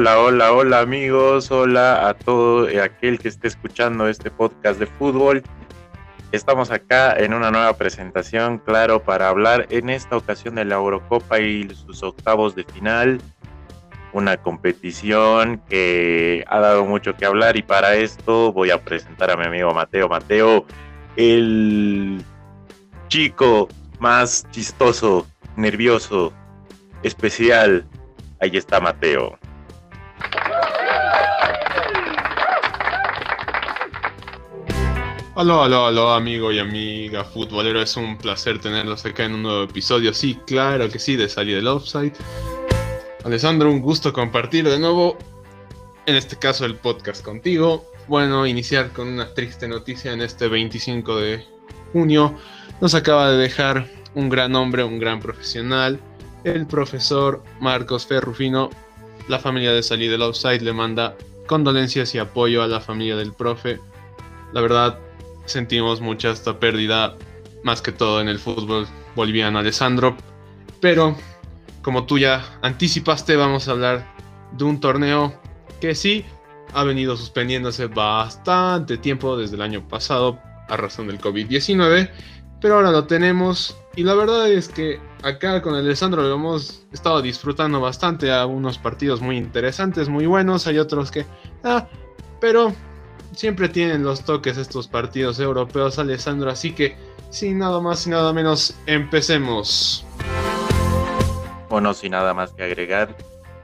[0.00, 5.42] Hola, hola, hola amigos, hola a todo aquel que esté escuchando este podcast de fútbol.
[6.30, 11.40] Estamos acá en una nueva presentación, claro, para hablar en esta ocasión de la Eurocopa
[11.40, 13.20] y sus octavos de final.
[14.12, 19.36] Una competición que ha dado mucho que hablar y para esto voy a presentar a
[19.36, 20.08] mi amigo Mateo.
[20.08, 20.64] Mateo,
[21.16, 22.22] el
[23.08, 23.68] chico
[23.98, 25.26] más chistoso,
[25.56, 26.32] nervioso,
[27.02, 27.84] especial.
[28.38, 29.36] Ahí está Mateo.
[35.40, 37.80] Hola, hola, hola, amigo y amiga futbolero.
[37.80, 40.12] Es un placer tenerlos acá en un nuevo episodio.
[40.12, 42.12] Sí, claro que sí, de salir del offside.
[43.22, 45.16] Alessandro, un gusto compartir de nuevo,
[46.06, 47.84] en este caso, el podcast contigo.
[48.08, 51.44] Bueno, iniciar con una triste noticia en este 25 de
[51.92, 52.34] junio.
[52.80, 56.00] Nos acaba de dejar un gran hombre, un gran profesional,
[56.42, 58.70] el profesor Marcos Ferrufino.
[59.28, 63.32] La familia de salir del offside le manda condolencias y apoyo a la familia del
[63.32, 63.78] profe.
[64.52, 64.98] La verdad,
[65.44, 67.16] sentimos mucha esta pérdida,
[67.62, 70.16] más que todo en el fútbol boliviano, Alessandro.
[70.80, 71.16] Pero,
[71.82, 74.14] como tú ya anticipaste, vamos a hablar
[74.52, 75.34] de un torneo
[75.80, 76.24] que sí
[76.72, 82.10] ha venido suspendiéndose bastante tiempo desde el año pasado a razón del COVID-19,
[82.60, 87.22] pero ahora lo tenemos y la verdad es que acá con Alessandro lo hemos estado
[87.22, 91.26] disfrutando bastante a unos partidos muy interesantes, muy buenos, hay otros que...
[91.64, 91.88] Ah,
[92.40, 92.72] pero
[93.34, 96.96] siempre tienen los toques estos partidos europeos, Alessandro, así que
[97.30, 100.04] sin nada más y nada menos, empecemos.
[101.68, 103.14] Bueno, sin nada más que agregar,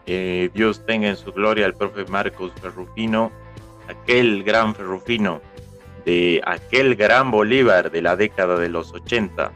[0.06, 3.32] eh, Dios tenga en su gloria al profe Marcos Ferrufino,
[3.88, 5.40] aquel gran Ferrufino
[6.04, 9.52] de aquel gran Bolívar de la década de los 80.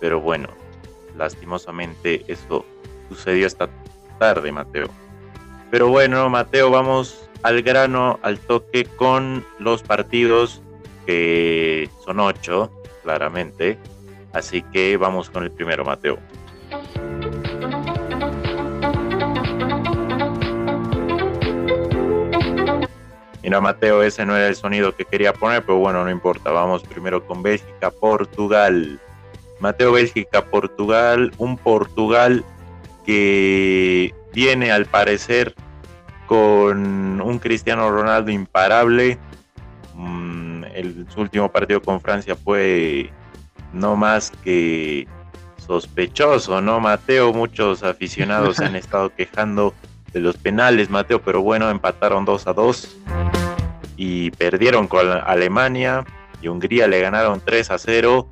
[0.00, 0.48] Pero bueno,
[1.16, 2.64] lastimosamente eso
[3.08, 3.68] sucedió esta
[4.18, 4.88] tarde, Mateo.
[5.70, 10.62] Pero bueno, Mateo, vamos al grano, al toque con los partidos
[11.06, 12.70] que son ocho,
[13.02, 13.78] claramente.
[14.32, 16.18] Así que vamos con el primero, Mateo.
[23.42, 26.50] Mira, Mateo, ese no era el sonido que quería poner, pero bueno, no importa.
[26.52, 29.00] Vamos primero con Bélgica, Portugal.
[29.62, 31.32] Mateo, Bélgica, Portugal.
[31.38, 32.44] Un Portugal
[33.06, 35.54] que viene al parecer
[36.26, 39.18] con un Cristiano Ronaldo imparable.
[39.94, 43.10] Mm, el, su último partido con Francia fue
[43.72, 45.06] no más que
[45.58, 47.32] sospechoso, ¿no, Mateo?
[47.32, 49.74] Muchos aficionados se han estado quejando
[50.12, 52.96] de los penales, Mateo, pero bueno, empataron 2 a 2
[53.96, 56.04] y perdieron con Alemania
[56.42, 58.28] y Hungría le ganaron 3 a 0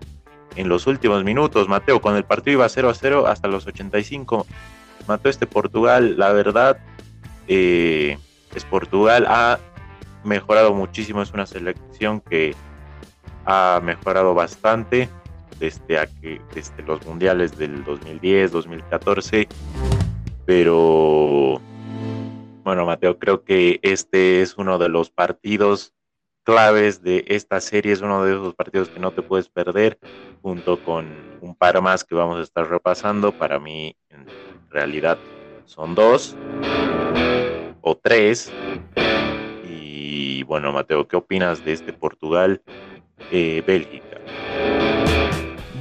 [0.57, 4.47] en los últimos minutos, Mateo, cuando el partido iba 0 a 0 hasta los 85.
[5.07, 6.79] Mateo, este Portugal, la verdad,
[7.49, 8.19] eh,
[8.55, 9.59] es Portugal, ha
[10.25, 12.55] mejorado muchísimo, es una selección que
[13.47, 15.09] ha mejorado bastante
[15.59, 16.09] desde,
[16.55, 19.49] desde los mundiales del 2010, 2014,
[20.47, 21.61] pero
[22.65, 25.95] bueno, Mateo, creo que este es uno de los partidos
[26.45, 29.99] claves de esta serie, es uno de esos partidos que no te puedes perder,
[30.43, 31.07] junto con
[31.41, 33.33] un par más que vamos a estar repasando.
[33.33, 34.27] Para mí, en
[34.71, 35.19] realidad,
[35.65, 36.37] son dos
[37.83, 38.53] o tres.
[39.65, 44.21] Y bueno, Mateo, ¿qué opinas de este Portugal-Bélgica?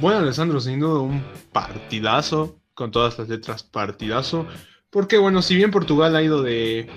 [0.00, 1.22] bueno, Alessandro, sin duda un
[1.52, 4.46] partidazo, con todas las letras partidazo.
[4.88, 6.88] Porque bueno, si bien Portugal ha ido de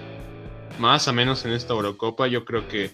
[0.79, 2.91] más a menos en esta Eurocopa, yo creo que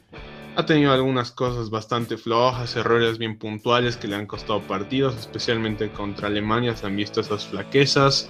[0.59, 5.89] ha tenido algunas cosas bastante flojas, errores bien puntuales que le han costado partidos, especialmente
[5.89, 8.29] contra Alemania se han visto esas flaquezas.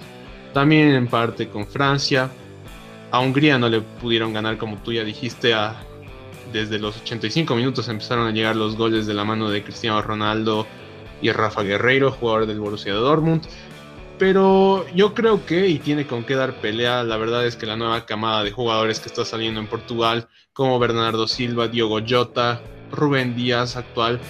[0.54, 2.30] También en parte con Francia.
[3.10, 5.54] A Hungría no le pudieron ganar como tú ya dijiste.
[5.54, 5.84] A,
[6.52, 10.66] desde los 85 minutos empezaron a llegar los goles de la mano de Cristiano Ronaldo
[11.20, 13.42] y Rafa Guerreiro, jugador del Borussia Dortmund.
[14.18, 17.76] Pero yo creo que, y tiene con qué dar pelea, la verdad es que la
[17.76, 20.28] nueva camada de jugadores que está saliendo en Portugal,
[20.60, 22.60] como Bernardo Silva, Diogo Jota,
[22.92, 24.20] Rubén Díaz, actual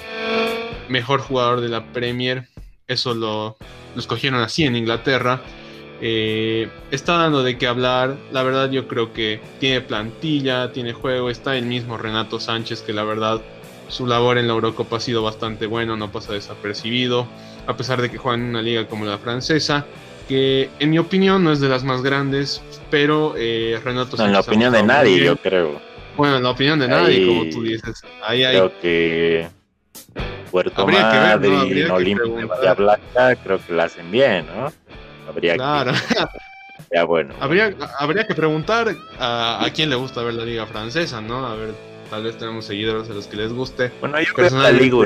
[0.88, 2.47] mejor jugador de la Premier,
[2.87, 3.56] eso lo,
[3.97, 5.41] escogieron así en Inglaterra.
[6.00, 8.17] Eh, está dando de qué hablar.
[8.31, 11.31] La verdad, yo creo que tiene plantilla, tiene juego.
[11.31, 13.41] Está el mismo Renato Sánchez, que la verdad
[13.88, 17.27] su labor en la Eurocopa ha sido bastante bueno, no pasa desapercibido
[17.67, 19.85] a pesar de que juega en una liga como la francesa,
[20.29, 24.32] que en mi opinión no es de las más grandes, pero eh, Renato no, En
[24.32, 25.90] la opinión de nadie, yo creo.
[26.17, 28.03] Bueno, en la opinión de nadie, como tú dices.
[28.23, 29.49] Ahí, creo que
[30.51, 34.73] Puerto Madryn, Olimpia Blanca, creo que la hacen bien, ¿no?
[35.29, 35.93] Habría claro.
[36.93, 37.35] Ya bueno.
[37.39, 41.47] Habría, habría que preguntar a, a, quién le gusta ver la liga francesa, ¿no?
[41.47, 41.73] A ver,
[42.11, 43.93] tal vez tenemos seguidores a los que les guste.
[44.01, 44.97] Bueno, yo creo la liga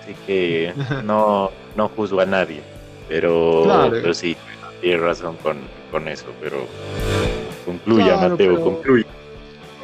[0.00, 0.72] así que
[1.04, 2.62] no, no juzgo a nadie.
[3.08, 4.36] Pero, pero sí,
[4.80, 5.58] tiene razón con,
[5.90, 6.66] con eso, pero
[7.64, 9.06] concluya, Mateo, concluya.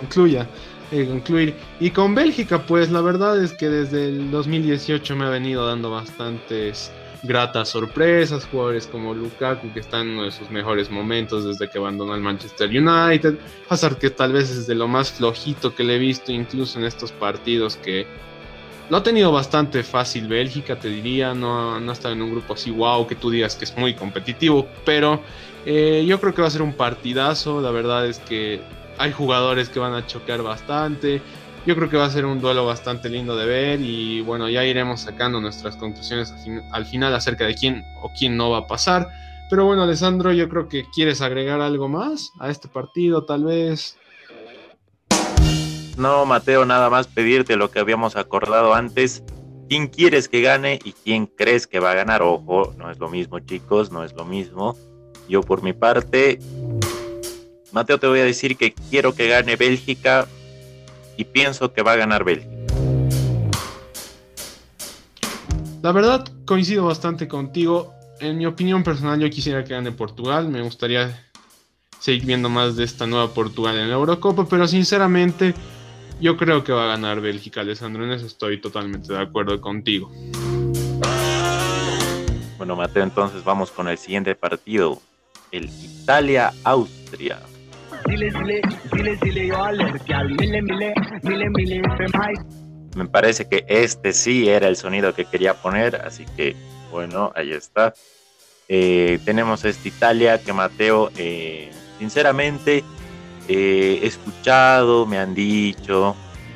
[0.04, 0.46] Concluya.
[0.92, 1.54] Eh.
[1.80, 5.90] Y con Bélgica, pues la verdad es que desde el 2018 me ha venido dando
[5.90, 6.92] bastantes
[7.24, 11.78] gratas sorpresas, jugadores como Lukaku que están en uno de sus mejores momentos desde que
[11.78, 15.96] abandonó el Manchester United, Hazard que tal vez es de lo más flojito que le
[15.96, 18.06] he visto incluso en estos partidos que
[18.90, 22.52] lo ha tenido bastante fácil Bélgica, te diría, no, no ha estado en un grupo
[22.52, 25.22] así wow que tú digas que es muy competitivo, pero
[25.64, 28.60] eh, yo creo que va a ser un partidazo, la verdad es que
[28.98, 31.22] hay jugadores que van a chocar bastante,
[31.66, 34.64] yo creo que va a ser un duelo bastante lindo de ver y bueno, ya
[34.64, 36.32] iremos sacando nuestras conclusiones
[36.72, 39.08] al, final acerca de quién o quién no va a pasar.
[39.48, 43.96] Pero bueno, Alessandro, yo creo que quieres agregar algo más a este partido, tal vez.
[45.96, 49.22] No, Mateo, nada más pedirte lo que habíamos acordado antes.
[49.68, 52.20] ¿Quién quieres que gane y quién crees que va a ganar?
[52.20, 54.76] Ojo, no es lo mismo, chicos, no es lo mismo.
[55.30, 56.38] Yo por mi parte,
[57.74, 60.28] Mateo, te voy a decir que quiero que gane Bélgica
[61.16, 62.54] y pienso que va a ganar Bélgica.
[65.82, 67.92] La verdad, coincido bastante contigo.
[68.20, 70.48] En mi opinión personal, yo quisiera que gane Portugal.
[70.48, 71.28] Me gustaría
[71.98, 75.52] seguir viendo más de esta nueva Portugal en la Eurocopa, pero sinceramente,
[76.20, 78.04] yo creo que va a ganar Bélgica, Alessandro.
[78.04, 80.12] En eso estoy totalmente de acuerdo contigo.
[82.56, 85.02] Bueno, Mateo, entonces vamos con el siguiente partido:
[85.50, 87.40] el Italia-Austria.
[92.96, 96.54] Me parece que este sí era el sonido que quería poner, así que
[96.90, 97.92] bueno, ahí está.
[98.68, 102.84] Eh, tenemos esta Italia que Mateo, eh, sinceramente,
[103.48, 106.14] eh, he escuchado, me han dicho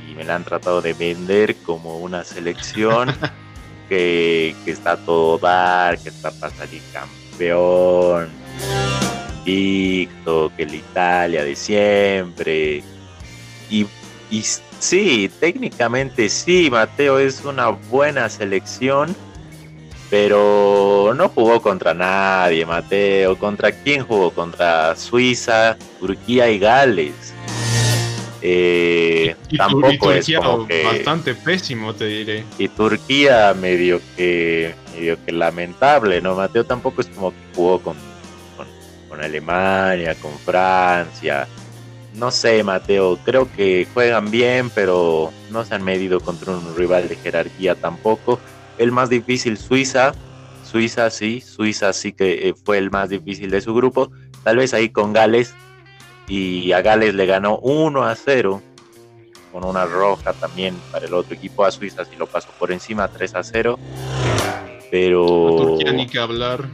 [0.08, 3.12] y me la han tratado de vender como una selección
[3.88, 8.28] que, que está todo dar, que está para salir campeón
[10.56, 12.82] que la Italia de siempre.
[13.70, 13.86] Y,
[14.30, 14.42] y
[14.78, 19.14] sí, técnicamente sí, Mateo es una buena selección,
[20.10, 23.38] pero no jugó contra nadie, Mateo.
[23.38, 24.30] ¿Contra quién jugó?
[24.30, 27.34] Contra Suiza, Turquía y Gales.
[28.40, 35.32] Eh, tampoco es como que bastante pésimo te diré y Turquía medio que medio que
[35.32, 37.96] lamentable no Mateo tampoco es como que jugó con
[39.20, 41.46] Alemania, con Francia.
[42.14, 47.08] No sé, Mateo, creo que juegan bien, pero no se han medido contra un rival
[47.08, 48.40] de jerarquía tampoco.
[48.76, 50.12] El más difícil, Suiza.
[50.64, 54.10] Suiza sí, Suiza sí que eh, fue el más difícil de su grupo.
[54.42, 55.54] Tal vez ahí con Gales.
[56.26, 58.62] Y a Gales le ganó 1 a 0
[59.52, 61.64] con una roja también para el otro equipo.
[61.64, 63.78] A Suiza sí lo pasó por encima 3 a 0.
[64.90, 65.26] Pero.
[65.56, 66.68] Turquía ni que hablar.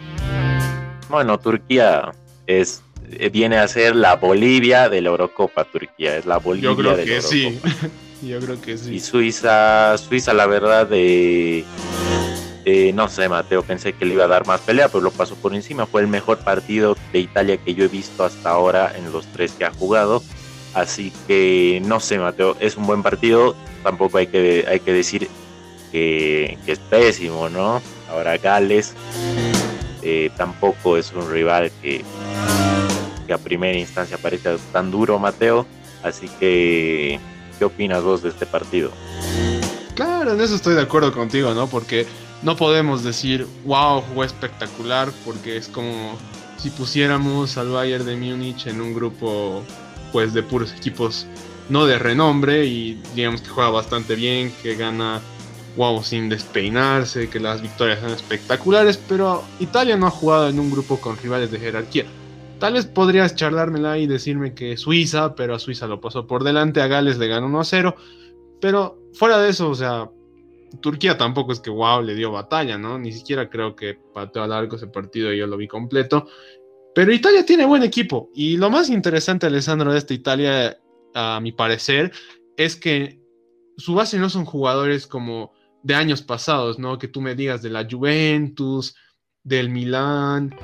[1.09, 2.13] Bueno, Turquía
[2.47, 6.77] es eh, viene a ser la Bolivia de la Eurocopa Turquía, es la Bolivia Yo
[6.77, 7.59] creo que sí.
[8.23, 8.95] Yo creo que sí.
[8.95, 11.65] Y Suiza, Suiza la verdad de
[12.95, 15.55] no sé, Mateo, pensé que le iba a dar más pelea, pero lo pasó por
[15.55, 15.87] encima.
[15.87, 19.53] Fue el mejor partido de Italia que yo he visto hasta ahora en los tres
[19.53, 20.23] que ha jugado.
[20.73, 23.55] Así que no sé, Mateo, es un buen partido.
[23.83, 25.29] Tampoco hay que, hay que decir
[25.93, 27.83] que, que es pésimo, ¿no?
[28.11, 28.95] Ahora Gales
[30.03, 32.05] eh, tampoco es un rival que,
[33.27, 35.67] que a primera instancia parezca tan duro, Mateo.
[36.03, 37.19] Así que,
[37.59, 38.91] ¿qué opinas vos de este partido?
[39.95, 41.67] Claro, en eso estoy de acuerdo contigo, ¿no?
[41.67, 42.07] Porque
[42.43, 46.17] no podemos decir, wow, fue espectacular, porque es como
[46.57, 49.63] si pusiéramos al Bayern de Múnich en un grupo,
[50.13, 51.27] pues, de puros equipos
[51.69, 55.23] no de renombre y digamos que juega bastante bien, que gana
[55.77, 60.71] wow, sin despeinarse, que las victorias son espectaculares, pero Italia no ha jugado en un
[60.71, 62.05] grupo con rivales de jerarquía.
[62.59, 66.81] Tal vez podrías charlármela y decirme que Suiza, pero a Suiza lo pasó por delante,
[66.81, 67.97] a Gales le ganó 1 a 0,
[68.61, 70.09] pero fuera de eso, o sea,
[70.81, 72.99] Turquía tampoco es que wow le dio batalla, ¿no?
[72.99, 76.27] Ni siquiera creo que pateó a largo ese partido y yo lo vi completo.
[76.95, 78.31] Pero Italia tiene buen equipo.
[78.35, 80.79] Y lo más interesante, Alessandro, de esta Italia,
[81.15, 82.13] a mi parecer,
[82.57, 83.21] es que
[83.77, 86.99] su base no son jugadores como de años pasados, ¿no?
[86.99, 88.97] Que tú me digas de la Juventus,
[89.43, 90.55] del Milán,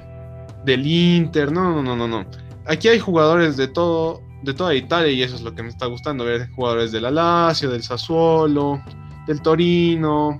[0.64, 2.26] del Inter, no, no, no, no, no.
[2.66, 5.86] Aquí hay jugadores de todo, de toda Italia y eso es lo que me está
[5.86, 8.82] gustando, ver jugadores del Lazio, del Sassuolo,
[9.26, 10.38] del Torino.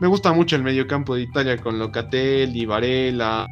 [0.00, 3.46] Me gusta mucho el mediocampo de Italia con Locatelli, Varela,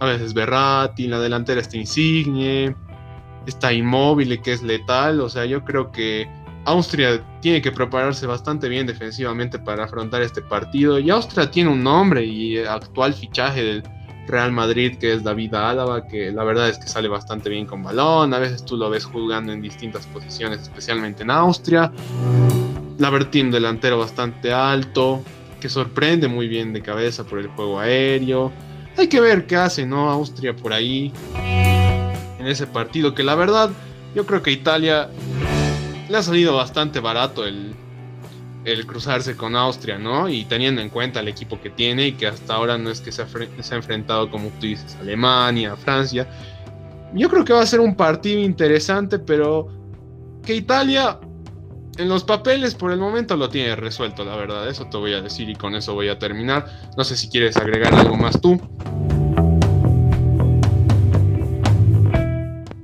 [0.00, 2.74] a veces Berratti, la delantera está Insigne,
[3.46, 6.28] está Inmóvil que es letal, o sea, yo creo que
[6.68, 10.98] Austria tiene que prepararse bastante bien defensivamente para afrontar este partido.
[10.98, 13.82] Y Austria tiene un nombre y actual fichaje del
[14.28, 17.82] Real Madrid, que es David Álava, que la verdad es que sale bastante bien con
[17.82, 18.34] balón.
[18.34, 21.90] A veces tú lo ves jugando en distintas posiciones, especialmente en Austria.
[22.98, 25.22] Labertín, delantero bastante alto,
[25.60, 28.52] que sorprende muy bien de cabeza por el juego aéreo.
[28.96, 30.10] Hay que ver qué hace, ¿no?
[30.10, 31.12] Austria por ahí
[32.38, 33.70] en ese partido, que la verdad
[34.14, 35.08] yo creo que Italia
[36.08, 37.74] le ha salido bastante barato el,
[38.72, 40.28] el cruzarse con Austria, ¿no?
[40.28, 43.12] Y teniendo en cuenta el equipo que tiene y que hasta ahora no es que
[43.12, 46.28] se ha, enfrentado, como tú dices, Alemania, Francia.
[47.14, 49.68] Yo creo que va a ser un partido interesante, pero
[50.44, 51.18] que Italia
[51.98, 54.68] en los papeles por el momento lo tiene resuelto, la verdad.
[54.68, 56.66] Eso te voy a decir y con eso voy a terminar.
[56.96, 58.60] No sé si quieres agregar algo más tú.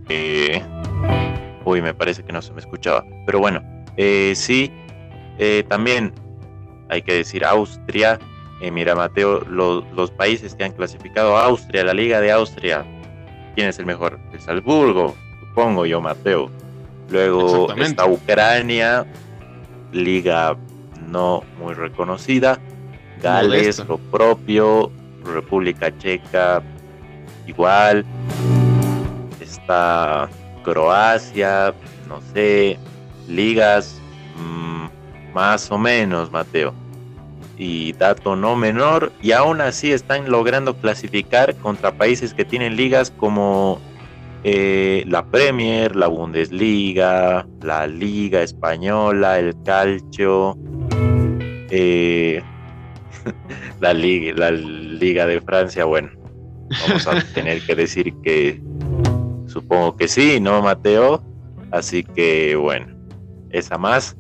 [0.09, 0.63] Eh,
[1.65, 3.05] uy, me parece que no se me escuchaba.
[3.25, 3.63] Pero bueno,
[3.97, 4.73] eh, sí,
[5.39, 6.13] eh, también
[6.89, 8.19] hay que decir Austria.
[8.61, 12.85] Eh, mira, Mateo, los países que han clasificado a Austria, la Liga de Austria,
[13.55, 14.19] ¿quién es el mejor?
[14.33, 16.51] El Salzburgo, supongo yo, Mateo.
[17.11, 19.07] Luego está Ucrania,
[19.93, 20.57] liga
[21.09, 22.59] no muy reconocida.
[23.21, 24.91] Gales, lo propio.
[25.25, 26.63] República Checa,
[27.47, 28.05] igual.
[29.41, 30.29] Está
[30.63, 31.75] Croacia,
[32.09, 32.79] no sé.
[33.27, 34.03] Ligas
[35.35, 36.73] más o menos, Mateo.
[37.59, 43.11] Y dato no menor, y aún así están logrando clasificar contra países que tienen ligas
[43.11, 43.81] como
[44.43, 50.57] eh, la Premier, la Bundesliga, la Liga Española, el Calcio,
[51.71, 52.43] eh,
[53.81, 55.85] la, Liga, la Liga de Francia.
[55.85, 56.11] Bueno,
[56.89, 58.61] vamos a tener que decir que
[59.47, 61.23] supongo que sí, ¿no, Mateo?
[61.71, 62.87] Así que bueno,
[63.51, 64.17] esa más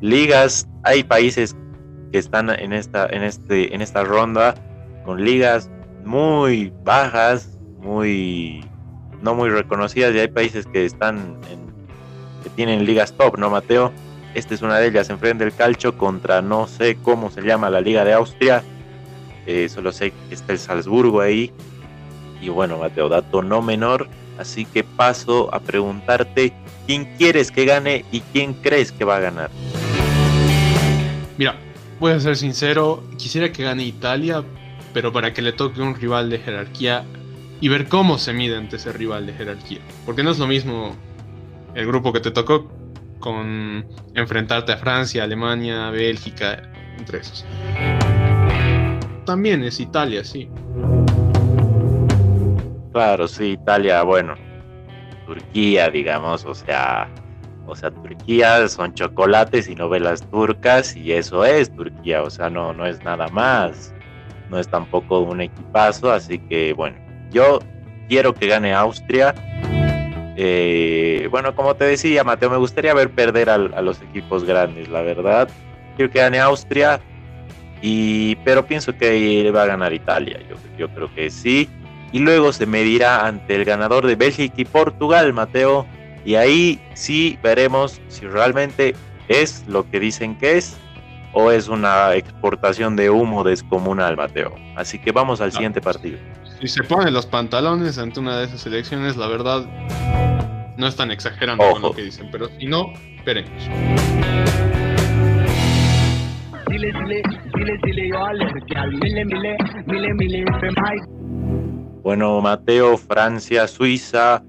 [0.00, 1.56] ligas, hay países
[2.12, 4.54] que están en esta, en este, en esta ronda
[5.04, 5.70] con ligas
[6.04, 8.64] muy bajas, muy
[9.22, 11.68] no muy reconocidas y hay países que están en,
[12.42, 13.92] que tienen ligas top, ¿no, Mateo?
[14.34, 17.80] Esta es una de ellas, enfrente del calcio contra no sé cómo se llama la
[17.80, 18.62] Liga de Austria.
[19.46, 21.52] Eh, solo sé que está el Salzburgo ahí.
[22.40, 24.06] Y bueno, Mateo, dato no menor.
[24.38, 26.52] Así que paso a preguntarte
[26.86, 29.50] quién quieres que gane y quién crees que va a ganar.
[31.38, 31.54] Mira,
[32.00, 34.42] voy a ser sincero, quisiera que gane Italia,
[34.92, 37.04] pero para que le toque un rival de jerarquía
[37.60, 39.78] y ver cómo se mide ante ese rival de jerarquía.
[40.04, 40.96] Porque no es lo mismo
[41.76, 42.68] el grupo que te tocó
[43.20, 47.44] con enfrentarte a Francia, Alemania, Bélgica, entre esos.
[49.24, 50.48] También es Italia, sí.
[52.92, 54.34] Claro, sí, Italia, bueno,
[55.24, 57.08] Turquía, digamos, o sea,
[57.68, 62.72] o sea, Turquía son chocolates y novelas turcas y eso es Turquía, o sea, no,
[62.72, 63.94] no es nada más.
[64.48, 66.96] No es tampoco un equipazo, así que bueno,
[67.30, 67.58] yo
[68.08, 69.34] quiero que gane Austria.
[70.36, 75.02] Eh, bueno, como te decía, Mateo, me gustaría ver perder a, los equipos grandes, la
[75.02, 75.48] verdad.
[75.96, 77.00] Quiero que gane Austria,
[77.82, 80.38] y, pero pienso que va a ganar Italia.
[80.48, 81.68] Yo, yo creo que sí.
[82.12, 85.86] Y luego se medirá ante el ganador de Bélgica y Portugal, Mateo.
[86.24, 88.94] Y ahí sí veremos si realmente
[89.28, 90.76] es lo que dicen que es
[91.32, 94.54] o es una exportación de humo descomunal, Mateo.
[94.76, 96.18] Así que vamos al siguiente partido.
[96.60, 99.64] Si se ponen los pantalones ante una de esas elecciones, la verdad
[100.76, 102.92] no están exagerando con lo que dicen, pero si no,
[103.24, 103.50] veremos.
[112.02, 114.42] Bueno, Mateo, Francia, Suiza,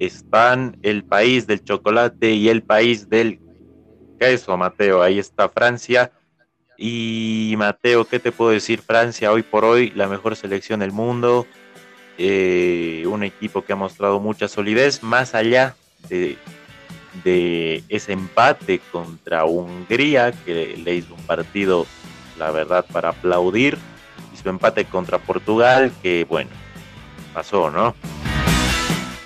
[0.00, 3.38] están el país del chocolate y el país del
[4.18, 5.02] queso, Mateo.
[5.02, 6.10] Ahí está Francia.
[6.76, 8.80] Y Mateo, ¿qué te puedo decir?
[8.80, 11.46] Francia hoy por hoy la mejor selección del mundo.
[12.16, 15.76] Eh, un equipo que ha mostrado mucha solidez, más allá
[16.08, 16.38] de,
[17.22, 21.86] de ese empate contra Hungría, que le hizo un partido,
[22.38, 23.76] la verdad, para aplaudir.
[24.32, 26.50] Y su empate contra Portugal, que bueno,
[27.34, 27.94] pasó, ¿no?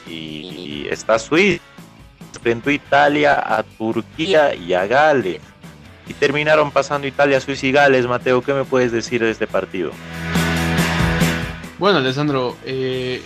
[0.06, 1.62] Y está Suiza,
[2.34, 5.40] enfrentó Italia, a Turquía y a Gales.
[6.06, 8.06] Y terminaron pasando Italia, Suiza y Gales.
[8.06, 9.92] Mateo, ¿qué me puedes decir de este partido?
[11.78, 13.22] Bueno, Alessandro, eh,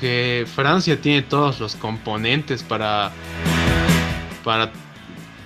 [0.00, 3.12] que Francia tiene todos los componentes para,
[4.44, 4.70] para,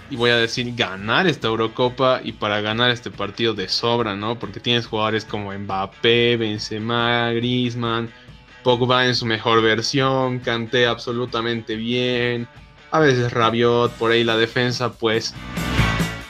[0.09, 4.39] y voy a decir, ganar esta Eurocopa y para ganar este partido de sobra, ¿no?
[4.39, 8.11] Porque tienes jugadores como Mbappé, Benzema, Griezmann,
[8.63, 12.49] Pogba en su mejor versión, Kanté absolutamente bien,
[12.91, 15.35] a veces Rabiot, por ahí la defensa pues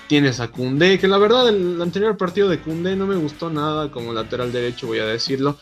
[0.09, 3.91] tienes a Koundé, que la verdad el anterior partido de Koundé no me gustó nada
[3.91, 5.57] como lateral derecho, voy a decirlo.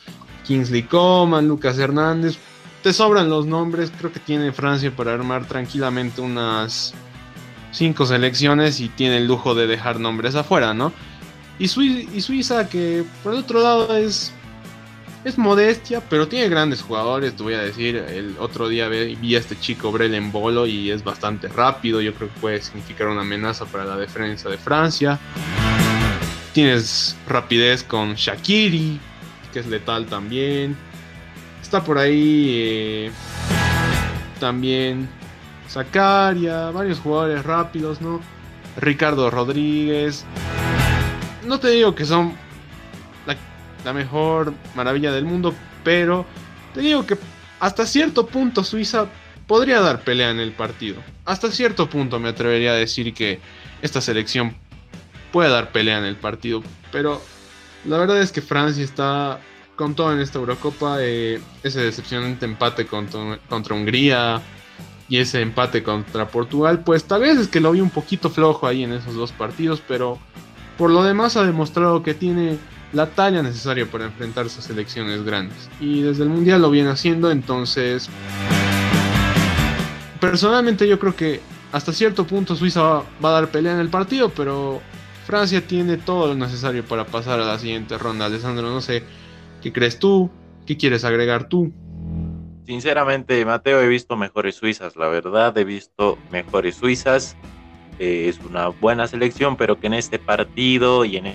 [0.46, 2.38] Kingsley Coman, Lucas Hernández,
[2.82, 6.94] te sobran los nombres, creo que tiene Francia para armar tranquilamente unas
[7.72, 10.92] cinco selecciones y tiene el lujo de dejar nombres afuera, ¿no?
[11.58, 14.32] Y Suiza, que por el otro lado es
[15.24, 17.96] es modestia, pero tiene grandes jugadores, te voy a decir.
[17.96, 22.00] El otro día vi a este chico Brelen Bolo y es bastante rápido.
[22.00, 25.18] Yo creo que puede significar una amenaza para la defensa de Francia.
[26.52, 29.00] Tienes rapidez con Shakiri,
[29.52, 30.76] que es letal también.
[31.60, 33.10] Está por ahí eh,
[34.40, 35.08] también
[35.68, 38.20] Zakaria, varios jugadores rápidos, ¿no?
[38.76, 40.24] Ricardo Rodríguez.
[41.46, 42.34] No te digo que son
[43.88, 46.26] la mejor maravilla del mundo, pero
[46.74, 47.16] te digo que
[47.58, 49.06] hasta cierto punto Suiza
[49.46, 50.96] podría dar pelea en el partido.
[51.24, 53.40] Hasta cierto punto me atrevería a decir que
[53.80, 54.54] esta selección
[55.32, 57.22] puede dar pelea en el partido, pero
[57.86, 59.40] la verdad es que Francia está
[59.74, 60.98] con todo en esta Eurocopa.
[61.00, 64.42] Eh, ese decepcionante empate contra, contra Hungría
[65.08, 68.66] y ese empate contra Portugal, pues tal vez es que lo vi un poquito flojo
[68.66, 70.18] ahí en esos dos partidos, pero
[70.76, 72.58] por lo demás ha demostrado que tiene
[72.92, 75.68] la talla necesaria para enfrentar esas selecciones grandes.
[75.80, 78.08] Y desde el Mundial lo viene haciendo, entonces...
[80.20, 81.40] Personalmente yo creo que
[81.72, 84.80] hasta cierto punto Suiza va, a dar pelea en el partido, pero
[85.26, 88.26] Francia tiene todo lo necesario para pasar a la siguiente ronda.
[88.26, 89.04] Alessandro, no sé,
[89.62, 90.30] ¿qué crees tú?
[90.66, 91.72] ¿Qué quieres agregar tú?
[92.66, 97.36] Sinceramente, Mateo, he visto mejores Suizas, la verdad, he visto mejores Suizas.
[97.98, 101.26] Eh, es una buena selección, pero que en este partido y en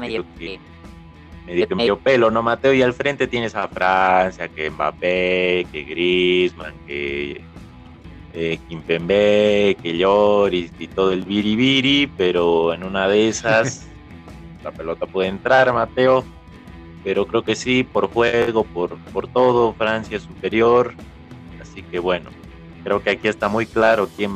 [0.00, 2.72] medio, pelo, ¿no, Mateo?
[2.72, 7.40] Y al frente tienes a Francia, que Mbappé, que Griezmann, que
[8.34, 13.86] eh, Kimpembe, que Lloris y todo el biribiri, pero en una de esas
[14.64, 16.24] la pelota puede entrar, Mateo.
[17.04, 20.94] Pero creo que sí, por juego, por, por todo, Francia es superior.
[21.62, 22.30] Así que bueno,
[22.82, 24.32] creo que aquí está muy claro quién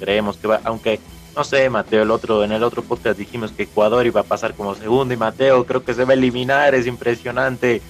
[0.00, 0.98] creemos que va, aunque
[1.36, 4.54] no sé, Mateo, el otro, en el otro podcast dijimos que Ecuador iba a pasar
[4.54, 7.82] como segundo y Mateo creo que se va a eliminar, es impresionante.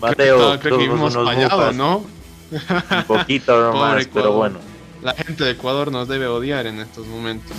[0.00, 2.04] Mateo, creo que hemos fallado, ¿no?
[2.50, 4.58] Un poquito nomás, pero bueno.
[5.02, 7.56] La gente de Ecuador nos debe odiar en estos momentos.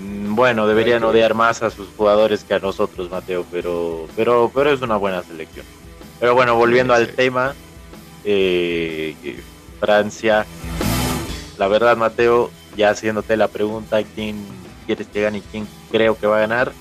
[0.00, 4.70] Mm, bueno, deberían odiar más a sus jugadores que a nosotros, Mateo, pero, pero, pero
[4.70, 5.66] es una buena selección.
[6.20, 7.54] Pero bueno, volviendo al tema,
[8.24, 9.42] eh,
[9.80, 10.46] Francia,
[11.58, 14.44] la verdad, Mateo, ya haciéndote la pregunta, ¿quién
[14.86, 16.72] quieres que gane y quién creo que va a ganar?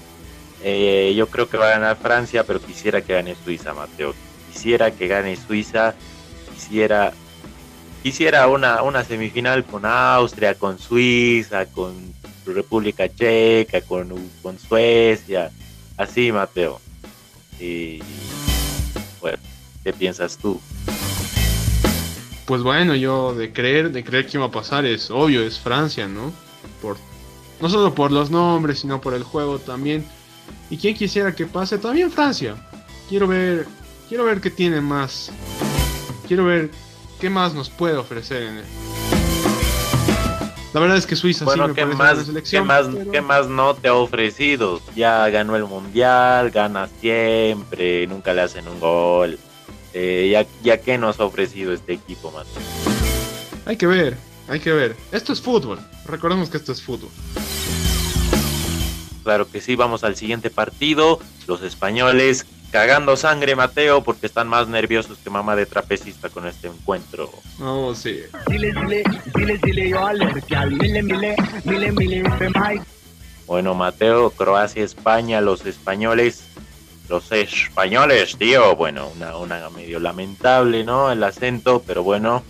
[0.63, 4.13] Eh, yo creo que va a ganar Francia, pero quisiera que gane Suiza, Mateo.
[4.53, 5.95] Quisiera que gane Suiza,
[6.53, 7.13] quisiera,
[8.03, 12.13] quisiera una, una semifinal con Austria, con Suiza, con
[12.45, 15.51] República Checa, con, con Suecia,
[15.97, 16.79] así, Mateo.
[17.59, 18.01] Y
[19.19, 19.37] bueno,
[19.83, 20.59] ¿qué piensas tú?
[22.51, 26.09] Pues bueno, yo de creer, de creer que iba a pasar es obvio, es Francia,
[26.09, 26.33] ¿no?
[26.81, 26.97] Por,
[27.61, 30.05] no solo por los nombres, sino por el juego también.
[30.69, 32.57] Y quien quisiera que pase, también Francia.
[33.07, 33.67] Quiero ver,
[34.09, 35.31] quiero ver qué tiene más.
[36.27, 36.71] Quiero ver
[37.21, 38.65] qué más nos puede ofrecer en él.
[40.73, 43.75] La verdad es que Suiza bueno, sí ¿qué más, selección, ¿qué más, ¿qué más no
[43.75, 44.81] te ha ofrecido?
[44.93, 49.39] Ya ganó el mundial, gana siempre, nunca le hacen un gol.
[49.93, 52.47] Eh, ya, ya que nos ha ofrecido este equipo, más
[53.65, 54.95] Hay que ver, hay que ver.
[55.11, 55.79] Esto es fútbol.
[56.05, 57.09] Recordemos que esto es fútbol.
[59.23, 61.19] Claro que sí, vamos al siguiente partido.
[61.47, 66.67] Los españoles cagando sangre, Mateo, porque están más nerviosos que mamá de trapecista con este
[66.67, 67.29] encuentro.
[67.59, 68.21] Oh, sí.
[73.45, 76.43] Bueno, Mateo, Croacia, España, los españoles
[77.11, 78.73] los españoles, tío.
[78.77, 81.11] Bueno, una, una medio lamentable, ¿no?
[81.11, 82.41] El acento, pero bueno,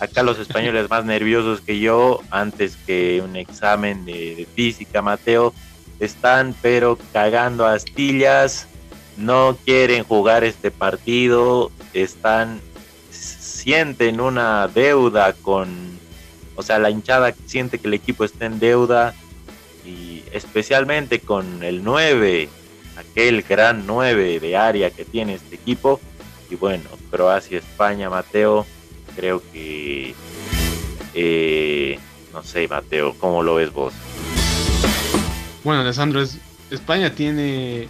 [0.00, 5.54] acá los españoles más nerviosos que yo, antes que un examen de, física, Mateo,
[6.00, 8.66] están pero cagando astillas,
[9.16, 12.60] no quieren jugar este partido, están,
[13.12, 15.68] sienten una deuda con,
[16.56, 19.14] o sea, la hinchada siente que el equipo está en deuda
[19.86, 22.48] y especialmente con el 9
[23.00, 26.00] aquel gran 9 de área que tiene este equipo.
[26.50, 28.66] Y bueno, Croacia, España, Mateo,
[29.16, 30.14] creo que...
[31.14, 31.98] Eh,
[32.32, 33.92] no sé, Mateo, ¿cómo lo ves vos?
[35.64, 36.38] Bueno, Alessandro, es,
[36.70, 37.88] España tiene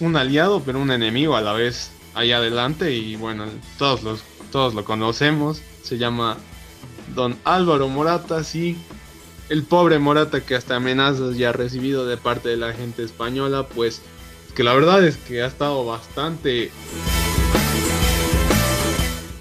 [0.00, 1.90] un aliado, pero un enemigo a la vez.
[2.14, 3.46] ahí adelante y bueno,
[3.78, 5.62] todos, los, todos lo conocemos.
[5.82, 6.36] Se llama
[7.14, 8.76] Don Álvaro Morata, sí.
[9.48, 13.66] El pobre Morata que hasta amenazas ya ha recibido de parte de la gente española,
[13.66, 14.02] pues
[14.58, 16.72] que la verdad es que ha estado bastante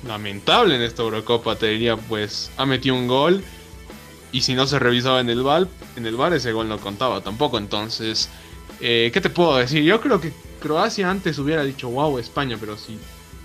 [0.08, 3.43] lamentable en esta Eurocopa, te diría, pues ha metido un gol
[4.32, 7.21] y si no se revisaba en el bar, en el bar ese gol no contaba
[7.21, 8.30] tampoco, entonces,
[8.80, 9.82] eh, ¿qué te puedo decir?
[9.84, 12.99] Yo creo que Croacia antes hubiera dicho, wow, España, pero si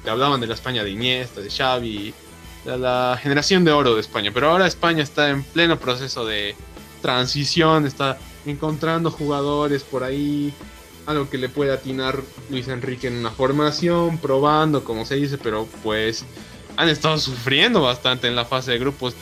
[0.05, 2.13] te hablaban de la España de Iniesta, de Xavi,
[2.67, 6.55] de la generación de oro de España, pero ahora España está en pleno proceso de
[7.01, 10.53] transición, está encontrando jugadores por ahí,
[11.07, 15.67] algo que le puede atinar Luis Enrique en una formación, probando, como se dice, pero
[15.83, 16.25] pues
[16.77, 19.15] han estado sufriendo bastante en la fase de grupos.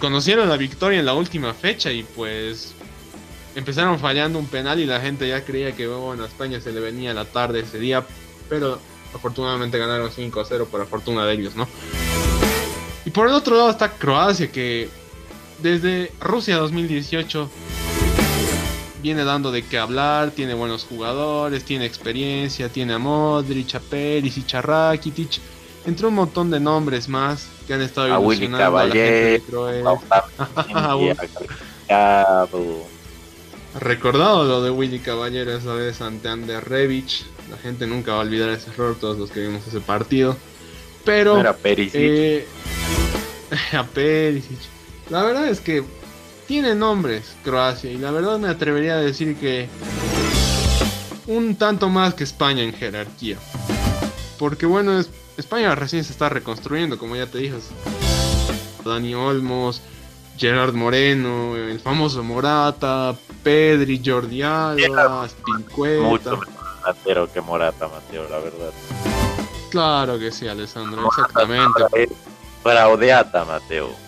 [0.00, 2.74] Conocieron la victoria en la última fecha y pues
[3.54, 6.80] empezaron fallando un penal y la gente ya creía que bueno, a España se le
[6.80, 8.04] venía la tarde ese día,
[8.48, 8.78] pero
[9.14, 11.68] afortunadamente ganaron 5 a 0 por fortuna de ellos, ¿no?
[13.04, 14.88] Y por el otro lado está Croacia que
[15.62, 17.48] desde Rusia 2018
[19.04, 24.54] viene dando de qué hablar, tiene buenos jugadores, tiene experiencia, tiene a Modric, a Perisic,
[24.54, 25.40] a Rakitic,
[25.84, 29.42] entre un montón de nombres más que han estado a Willy Caballé,
[33.78, 37.26] Recordado lo de Willy Caballero esa vez ante Ander Revich.
[37.50, 40.34] La gente nunca va a olvidar ese error, todos los que vimos ese partido.
[41.04, 41.38] Pero.
[41.40, 41.94] Era Perisic.
[41.94, 42.46] Eh,
[43.76, 44.60] a Perisic.
[45.10, 45.84] La verdad es que
[46.46, 49.68] tiene nombres Croacia y la verdad me atrevería a decir que
[51.26, 53.38] un tanto más que España en jerarquía.
[54.38, 55.02] Porque bueno,
[55.36, 57.56] España recién se está reconstruyendo, como ya te dije.
[58.84, 59.80] Dani Olmos,
[60.36, 66.02] Gerard Moreno, el famoso Morata, Pedri, Jordi Alba, Spinqueta.
[66.02, 66.40] Mucho
[66.84, 68.72] Mateo que Morata, Mateo, la verdad.
[69.70, 72.08] Claro que sí, Alessandro, exactamente.
[72.62, 74.03] Fraudeata, Mateo.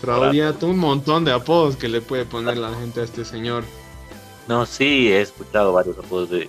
[0.00, 3.64] Fraudiata, un montón de apodos que le puede poner la gente a este señor.
[4.48, 6.48] No, sí, he escuchado varios apodos de,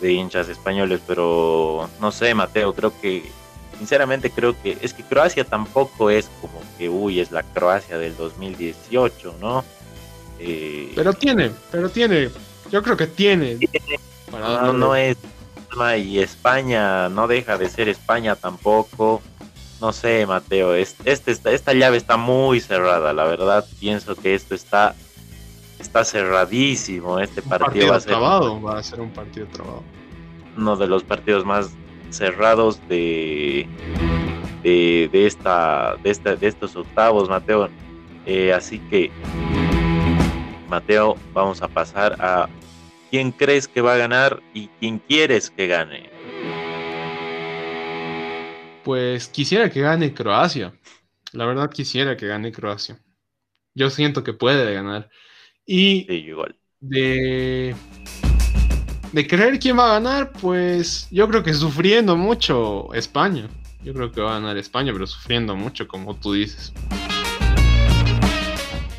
[0.00, 3.30] de hinchas españoles, pero no sé, Mateo, creo que,
[3.78, 8.16] sinceramente creo que, es que Croacia tampoco es como que, uy, es la Croacia del
[8.16, 9.64] 2018, ¿no?
[10.38, 12.30] Eh, pero tiene, pero tiene,
[12.70, 13.58] yo creo que tiene.
[14.30, 15.16] no, no es,
[15.98, 19.22] y España no deja de ser España tampoco.
[19.80, 24.54] No sé, Mateo, este, esta, esta llave está muy cerrada, la verdad pienso que esto
[24.54, 24.94] está
[25.80, 27.18] está cerradísimo.
[27.18, 29.82] Este partido, va a ser va a ser un partido trabado.
[30.56, 31.70] Uno de los partidos más
[32.10, 33.66] cerrados de
[34.62, 37.68] de, esta de esta de estos octavos, Mateo.
[38.26, 39.10] Eh, así que
[40.68, 42.48] Mateo, vamos a pasar a
[43.10, 46.09] quién crees que va a ganar y quién quieres que gane.
[48.90, 50.74] Pues quisiera que gane Croacia.
[51.30, 53.00] La verdad quisiera que gane Croacia.
[53.72, 55.08] Yo siento que puede ganar.
[55.64, 56.02] Y
[56.80, 57.76] de
[59.12, 63.48] de creer quién va a ganar, pues yo creo que sufriendo mucho España.
[63.84, 66.72] Yo creo que va a ganar España, pero sufriendo mucho, como tú dices.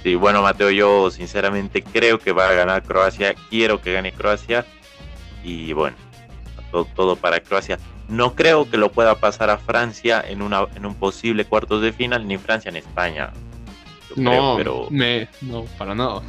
[0.03, 3.35] Sí, bueno, Mateo, yo sinceramente creo que va a ganar Croacia.
[3.49, 4.65] Quiero que gane Croacia.
[5.43, 5.97] Y bueno,
[6.95, 7.77] todo, para Croacia.
[8.07, 11.93] No creo que lo pueda pasar a Francia en, una, en un posible cuartos de
[11.93, 13.31] final, ni Francia en España
[14.15, 14.87] no, pero...
[14.89, 16.21] me, no, para nada.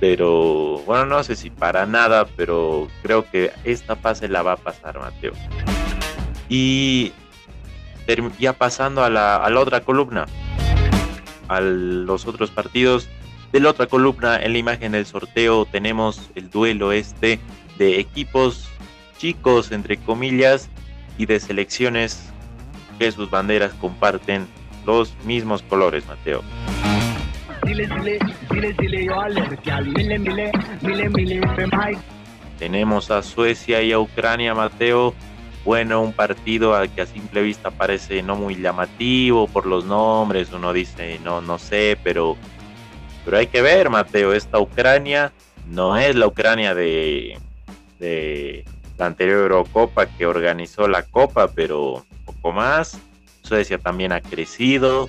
[0.00, 4.56] Pero, bueno, no sé si para nada, pero creo que esta fase la va a
[4.56, 5.32] pasar Mateo.
[6.48, 7.12] Y
[8.38, 10.26] ya pasando a la, a la otra columna,
[11.48, 13.08] a los otros partidos.
[13.52, 17.38] De la otra columna, en la imagen del sorteo, tenemos el duelo este
[17.78, 18.70] de equipos
[19.22, 20.68] chicos, entre comillas,
[21.16, 22.28] y de selecciones
[22.98, 24.48] que sus banderas comparten
[24.84, 26.42] los mismos colores, Mateo.
[32.58, 35.14] Tenemos a Suecia y a Ucrania, Mateo.
[35.64, 40.52] Bueno, un partido al que a simple vista parece no muy llamativo por los nombres.
[40.52, 42.36] Uno dice, no, no sé, pero,
[43.24, 44.32] pero hay que ver, Mateo.
[44.32, 45.32] Esta Ucrania
[45.68, 47.38] no es la Ucrania de,
[48.00, 48.64] de
[49.06, 52.98] anterior Eurocopa que organizó la Copa, pero poco más.
[53.42, 55.08] Suecia también ha crecido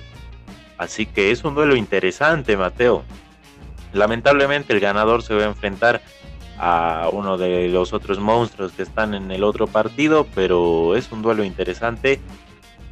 [0.78, 3.04] Así que es un duelo interesante, Mateo.
[3.92, 6.02] Lamentablemente el ganador se va a enfrentar
[6.58, 11.22] a uno de los otros monstruos que están en el otro partido, pero es un
[11.22, 12.20] duelo interesante.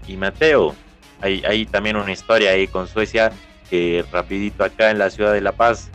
[0.07, 0.75] Y Mateo,
[1.21, 3.33] hay, hay también una historia ahí con Suecia
[3.69, 5.91] que rapidito acá en la ciudad de La Paz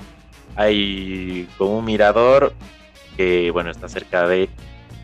[0.56, 2.54] hay como un mirador
[3.15, 4.50] que bueno, está cerca de,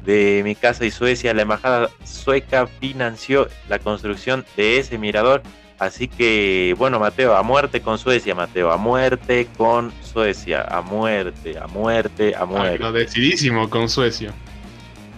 [0.05, 1.33] de mi casa y Suecia.
[1.33, 5.41] La embajada sueca financió la construcción de ese mirador.
[5.79, 11.57] Así que, bueno, Mateo, a muerte con Suecia, Mateo, a muerte con Suecia, a muerte,
[11.57, 12.79] a muerte, a muerte.
[12.79, 14.31] lo decidísimo con Suecia.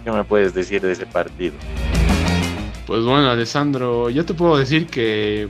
[0.02, 1.54] ¿Qué me puedes decir de ese partido?
[2.86, 5.48] Pues bueno, Alessandro, yo te puedo decir que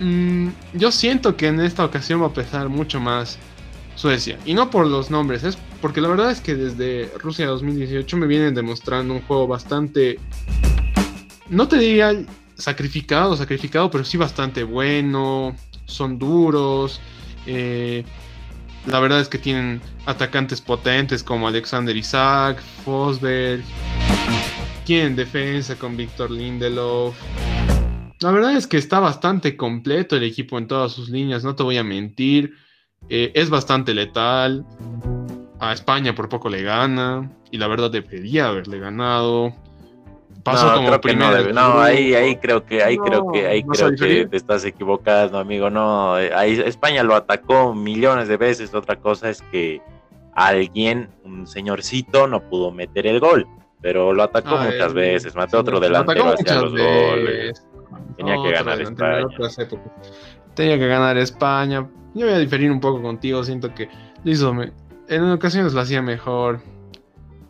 [0.00, 3.38] mm, yo siento que en esta ocasión va a pesar mucho más
[3.98, 4.38] Suecia.
[4.46, 8.28] Y no por los nombres, es porque la verdad es que desde Rusia 2018 me
[8.28, 10.20] vienen demostrando un juego bastante,
[11.48, 12.14] no te diría
[12.56, 15.56] sacrificado, sacrificado, pero sí bastante bueno.
[15.86, 17.00] Son duros.
[17.44, 18.04] Eh,
[18.86, 23.64] la verdad es que tienen atacantes potentes como Alexander Isaac, Fosberg.
[24.84, 27.16] Tienen defensa con Víctor Lindelof.
[28.20, 31.64] La verdad es que está bastante completo el equipo en todas sus líneas, no te
[31.64, 32.67] voy a mentir.
[33.08, 34.64] Eh, es bastante letal.
[35.60, 37.30] A España por poco le gana.
[37.50, 39.54] Y la verdad debería haberle ganado.
[40.42, 41.52] Pasó como primero.
[41.52, 45.68] No, ahí, ahí creo que, ahí creo que, ahí creo que te estás equivocando, amigo.
[45.68, 48.74] No, ahí España lo atacó millones de veces.
[48.74, 49.82] Otra cosa es que
[50.34, 53.46] alguien, un señorcito, no pudo meter el gol.
[53.80, 55.34] Pero lo atacó muchas veces.
[55.34, 57.66] Mató otro delantero hacia los goles.
[58.16, 59.26] Tenía que ganar España.
[60.58, 61.88] Tenía que ganar España.
[62.14, 63.88] Yo voy a diferir un poco contigo, siento que
[64.24, 64.52] hizo
[65.06, 66.60] en ocasiones lo hacía mejor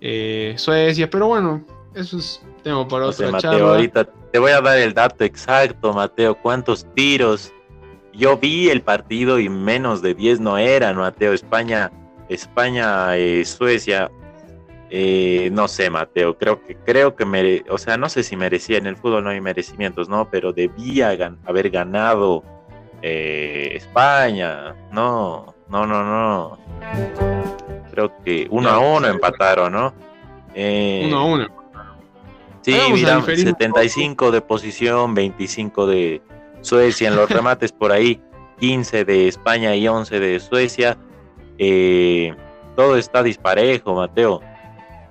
[0.02, 4.76] eh, Suecia, pero bueno, eso es tema para otra Mateo, ahorita te voy a dar
[4.76, 7.50] el dato exacto, Mateo, cuántos tiros.
[8.12, 11.90] Yo vi el partido y menos de 10 no eran, Mateo, España,
[12.28, 14.10] España, eh, Suecia.
[14.90, 18.76] Eh, no sé, Mateo, creo que creo que mere, o sea, no sé si merecía
[18.76, 21.16] en el fútbol no hay merecimientos, no, pero debía
[21.46, 22.44] haber ganado
[23.02, 26.58] eh, España, no, no, no, no.
[27.90, 29.94] Creo que uno a uno empataron, ¿no?
[30.54, 31.48] Eh, uno a uno.
[32.62, 36.20] Sí, mira, 75 de posición, 25 de
[36.60, 38.20] Suecia en los remates por ahí,
[38.60, 40.98] 15 de España y 11 de Suecia.
[41.58, 42.34] Eh,
[42.76, 44.40] todo está disparejo, Mateo.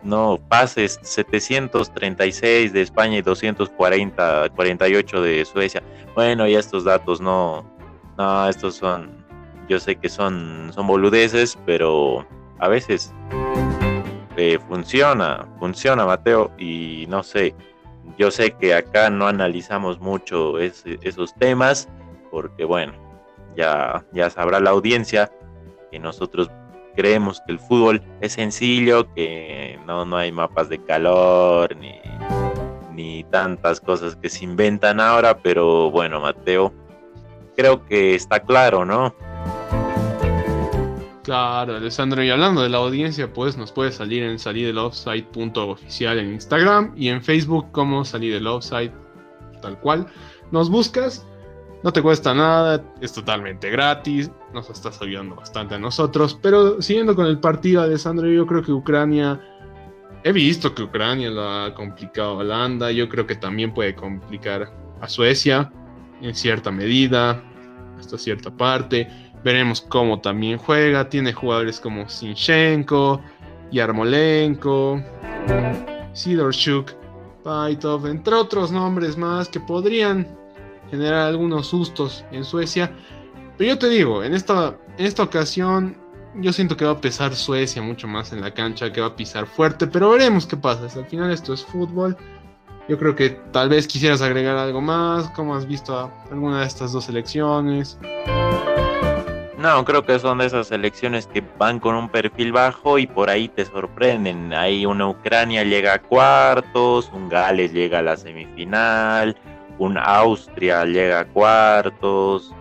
[0.03, 5.83] No, pases 736 de España y 240, 48 de Suecia.
[6.15, 7.65] Bueno, ya estos datos no,
[8.17, 9.23] no, estos son,
[9.69, 12.25] yo sé que son, son boludeces, pero
[12.59, 13.13] a veces
[14.35, 17.55] eh, funciona, funciona Mateo, y no sé,
[18.17, 21.87] yo sé que acá no analizamos mucho esos temas,
[22.31, 22.93] porque bueno,
[23.55, 25.31] ya, ya sabrá la audiencia
[25.91, 26.49] que nosotros
[26.95, 31.99] creemos que el fútbol es sencillo, que no, no hay mapas de calor, ni,
[32.93, 36.73] ni tantas cosas que se inventan ahora, pero bueno, Mateo,
[37.57, 39.13] creo que está claro, ¿no?
[41.23, 46.19] Claro, Alessandro, y hablando de la audiencia, pues nos puede salir en salir del offside.oficial
[46.19, 48.93] en Instagram y en Facebook como salir del offside,
[49.61, 50.07] tal cual.
[50.51, 51.27] Nos buscas,
[51.83, 57.13] no te cuesta nada, es totalmente gratis, nos estás ayudando bastante a nosotros, pero siguiendo
[57.13, 59.41] con el partido, Alessandro, yo creo que Ucrania,
[60.23, 64.71] he visto que Ucrania lo ha complicado a Holanda, yo creo que también puede complicar
[65.01, 65.69] a Suecia
[66.21, 67.41] en cierta medida,
[67.99, 69.07] hasta cierta parte.
[69.43, 71.09] Veremos cómo también juega.
[71.09, 73.21] Tiene jugadores como Sinchenko,
[73.71, 75.01] Yarmolenko,
[76.13, 76.91] Sidorchuk,
[77.43, 80.27] Paitov, entre otros nombres más que podrían
[80.89, 82.91] generar algunos sustos en Suecia.
[83.57, 85.97] Pero yo te digo, en esta, en esta ocasión
[86.39, 89.15] yo siento que va a pesar Suecia mucho más en la cancha, que va a
[89.15, 90.99] pisar fuerte, pero veremos qué pasa.
[90.99, 92.15] Al final esto es fútbol
[92.87, 96.93] yo creo que tal vez quisieras agregar algo más, ¿cómo has visto alguna de estas
[96.93, 97.99] dos selecciones?
[99.57, 103.29] No, creo que son de esas selecciones que van con un perfil bajo y por
[103.29, 104.53] ahí te sorprenden.
[104.53, 109.35] Ahí una Ucrania llega a cuartos, un Gales llega a la semifinal,
[109.79, 112.53] un Austria llega a cuartos,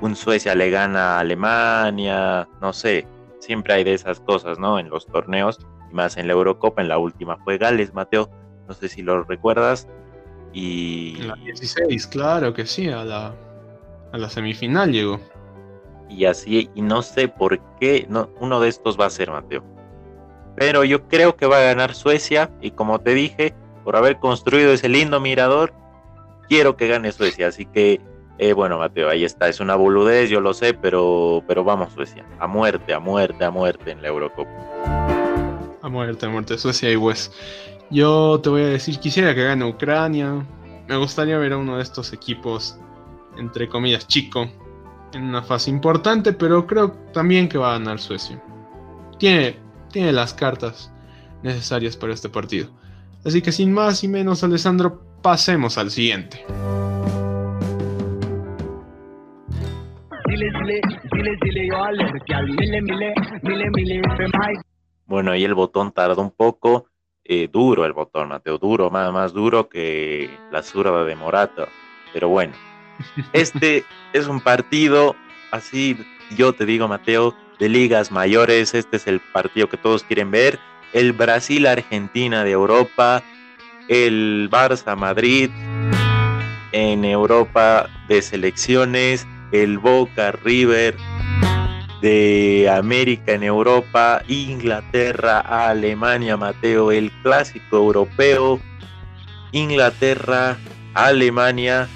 [0.00, 3.08] un Suecia le gana a Alemania, no sé,
[3.40, 4.78] siempre hay de esas cosas, ¿no?
[4.78, 5.58] En los torneos,
[5.90, 8.30] y más en la Eurocopa, en la última fue Gales, Mateo
[8.72, 9.86] no sé si lo recuerdas.
[10.54, 11.16] Y.
[11.18, 13.34] la 16, claro que sí, a la,
[14.12, 15.20] a la semifinal llegó.
[16.08, 19.62] Y así, y no sé por qué no, uno de estos va a ser Mateo.
[20.56, 22.50] Pero yo creo que va a ganar Suecia.
[22.60, 23.54] Y como te dije,
[23.84, 25.72] por haber construido ese lindo mirador,
[26.48, 27.48] quiero que gane Suecia.
[27.48, 28.00] Así que,
[28.38, 29.48] eh, bueno, Mateo, ahí está.
[29.48, 32.24] Es una boludez, yo lo sé, pero, pero vamos, Suecia.
[32.38, 34.50] A muerte, a muerte, a muerte en la Eurocopa.
[35.82, 36.58] A muerte, a muerte.
[36.58, 37.34] Suecia y West.
[37.92, 40.46] Yo te voy a decir, quisiera que gane Ucrania.
[40.88, 42.78] Me gustaría ver a uno de estos equipos,
[43.36, 44.48] entre comillas, chico,
[45.12, 48.42] en una fase importante, pero creo también que va a ganar Suecia.
[49.18, 49.56] Tiene,
[49.90, 50.90] tiene las cartas
[51.42, 52.70] necesarias para este partido.
[53.26, 56.46] Así que sin más y menos, Alessandro, pasemos al siguiente.
[65.04, 66.86] Bueno, ahí el botón tardó un poco.
[67.34, 71.66] Eh, duro el botón, Mateo, duro, más, más duro que la zurda de Morata.
[72.12, 72.52] Pero bueno,
[73.32, 75.16] este es un partido
[75.50, 75.96] así,
[76.36, 78.74] yo te digo, Mateo, de ligas mayores.
[78.74, 80.58] Este es el partido que todos quieren ver.
[80.92, 83.22] El Brasil-Argentina de Europa,
[83.88, 85.48] el Barça-Madrid
[86.72, 90.96] en Europa de selecciones, el Boca River
[92.02, 98.60] de América en Europa, Inglaterra, Alemania, Mateo, el clásico europeo,
[99.52, 100.58] Inglaterra,
[100.94, 101.88] Alemania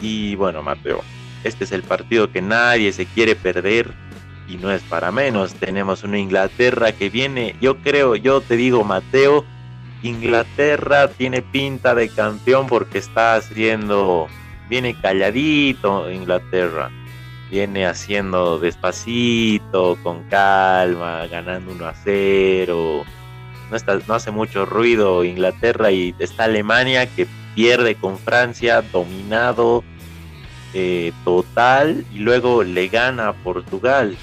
[0.00, 1.02] y bueno, Mateo,
[1.42, 3.92] este es el partido que nadie se quiere perder
[4.48, 5.54] y no es para menos.
[5.54, 9.44] Tenemos una Inglaterra que viene, yo creo, yo te digo, Mateo,
[10.02, 14.28] Inglaterra tiene pinta de campeón porque está haciendo,
[14.68, 16.90] viene calladito Inglaterra,
[17.50, 23.04] viene haciendo despacito, con calma, ganando 1 a 0.
[23.70, 29.84] No, está, no hace mucho ruido Inglaterra y está Alemania que pierde con Francia, dominado
[30.74, 34.16] eh, total, y luego le gana a Portugal.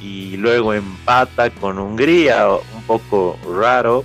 [0.00, 4.04] Y luego empata con Hungría, un poco raro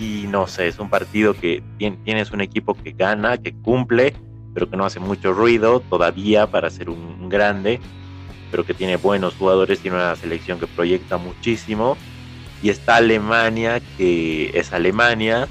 [0.00, 4.14] y no sé, es un partido que tienes un equipo que gana, que cumple,
[4.56, 7.78] pero que no hace mucho ruido todavía para ser un grande,
[8.50, 11.98] pero que tiene buenos jugadores, tiene una selección que proyecta muchísimo.
[12.62, 15.46] Y está Alemania, que es Alemania,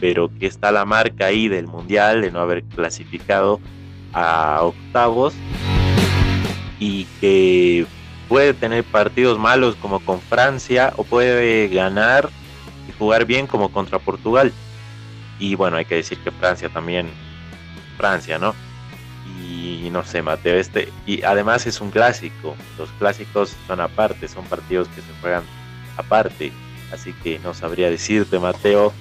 [0.00, 3.60] pero que está la marca ahí del Mundial de no haber clasificado
[4.14, 5.34] a octavos
[6.80, 7.84] y que
[8.26, 12.30] puede tener partidos malos como con Francia o puede ganar
[12.98, 14.50] jugar bien como contra Portugal.
[15.38, 17.10] Y bueno, hay que decir que Francia también,
[17.96, 18.54] Francia, ¿no?
[19.40, 24.44] Y no sé, Mateo, este, y además es un clásico, los clásicos son aparte, son
[24.44, 25.44] partidos que se juegan
[25.96, 26.52] aparte,
[26.92, 28.92] así que no sabría decirte, Mateo,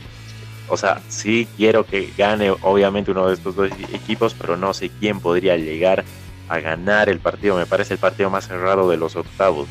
[0.68, 4.90] o sea, sí quiero que gane obviamente uno de estos dos equipos, pero no sé
[5.00, 6.04] quién podría llegar
[6.48, 9.68] a ganar el partido, me parece el partido más cerrado de los octavos.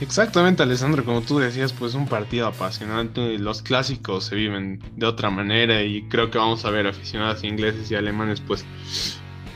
[0.00, 3.38] Exactamente, Alessandro, como tú decías, pues un partido apasionante.
[3.38, 7.90] Los clásicos se viven de otra manera y creo que vamos a ver aficionados ingleses
[7.90, 8.64] y alemanes, pues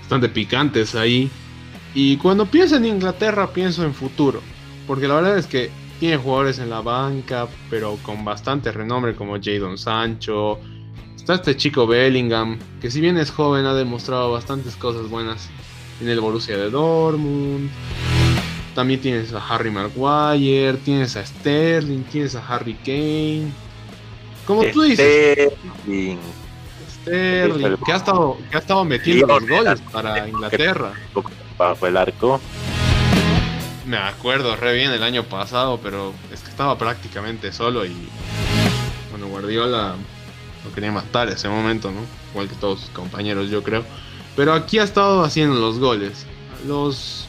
[0.00, 1.30] bastante picantes ahí.
[1.94, 4.42] Y cuando pienso en Inglaterra, pienso en futuro,
[4.86, 9.38] porque la verdad es que tiene jugadores en la banca, pero con bastante renombre como
[9.40, 10.60] Jadon Sancho.
[11.16, 15.48] Está este chico Bellingham, que si bien es joven ha demostrado bastantes cosas buenas
[16.02, 17.70] en el Borussia de Dortmund.
[18.74, 23.52] También tienes a Harry Maguire, tienes a Sterling, tienes a Harry Kane.
[24.46, 25.52] Como tú dices.
[25.82, 26.18] Sterling.
[26.90, 30.92] Sterling, que ha estado, que ha estado metiendo los goles para Inglaterra.
[31.56, 32.40] Bajo el arco.
[33.86, 37.94] Me acuerdo re bien el año pasado, pero es que estaba prácticamente solo y
[39.10, 39.94] bueno, Guardiola
[40.64, 42.00] lo quería matar ese momento, ¿no?
[42.32, 43.84] Igual que todos sus compañeros, yo creo.
[44.34, 46.26] Pero aquí ha estado haciendo los goles.
[46.66, 47.23] Los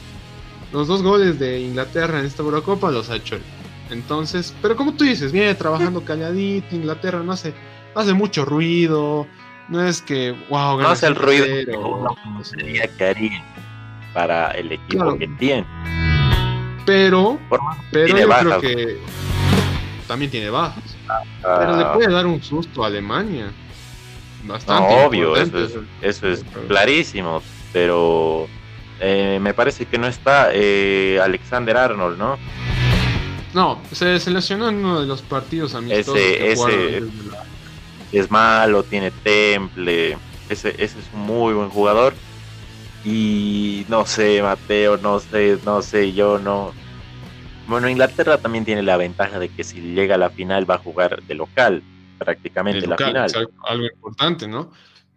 [0.76, 3.42] los dos goles de Inglaterra en esta Eurocopa los ha hecho él.
[3.88, 7.54] Entonces, pero como tú dices, viene trabajando calladito, Inglaterra no hace,
[7.94, 9.26] hace mucho ruido,
[9.70, 12.90] no es que, wow, no hace el ruido no sería
[14.12, 15.66] para el equipo que tiene.
[16.84, 17.38] Pero,
[17.90, 18.98] pero yo creo que
[20.06, 20.94] también tiene bajas.
[21.42, 21.92] pero le ah.
[21.94, 23.50] puede dar un susto a Alemania.
[24.44, 25.06] Bastante.
[25.06, 28.46] obvio, eso es, eso es clarísimo, pero
[29.00, 32.38] eh, me parece que no está eh, Alexander Arnold, ¿no?
[33.54, 36.16] No, se seleccionó en uno de los partidos amistosos.
[36.16, 37.02] Ese, ese
[38.12, 40.18] es malo, tiene temple.
[40.48, 42.14] Ese, ese es un muy buen jugador.
[43.04, 46.72] Y no sé, Mateo, no sé, no sé, yo no.
[47.66, 50.78] Bueno, Inglaterra también tiene la ventaja de que si llega a la final va a
[50.78, 51.82] jugar de local,
[52.18, 53.30] prácticamente la final.
[53.64, 54.70] algo importante, ¿no?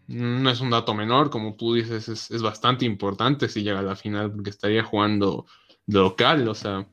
[0.10, 3.95] No es un dato menor, como tú dices, es, bastante importante si llega a la
[3.95, 5.45] final, porque estaría jugando
[5.86, 6.88] local, o sea,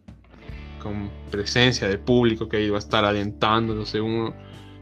[0.83, 4.35] con presencia de público que iba a estar alentándolo, seguro,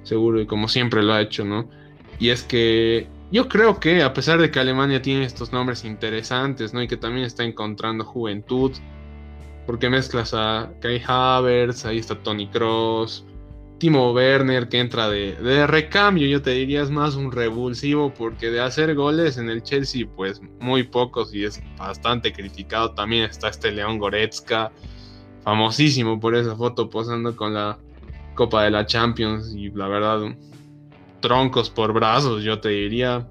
[0.03, 1.71] seguro, y como siempre lo ha hecho, ¿no?
[2.19, 6.75] Y es que yo creo que a pesar de que Alemania tiene estos nombres interesantes,
[6.75, 6.83] ¿no?
[6.83, 8.73] Y que también está encontrando juventud,
[9.65, 13.25] porque mezclas a Kai Havertz, ahí está Tony Cross,
[13.85, 18.59] Timo Werner que entra de, recambio, yo te diría es más un revulsivo porque de
[18.59, 22.93] hacer goles en el Chelsea pues muy pocos y es bastante criticado.
[22.93, 24.73] También está este León Goretzka
[25.43, 27.77] famosísimo por esa foto posando con la
[28.35, 30.35] Copa de la Champions y la verdad,
[31.21, 33.29] troncos por brazos, yo te diría.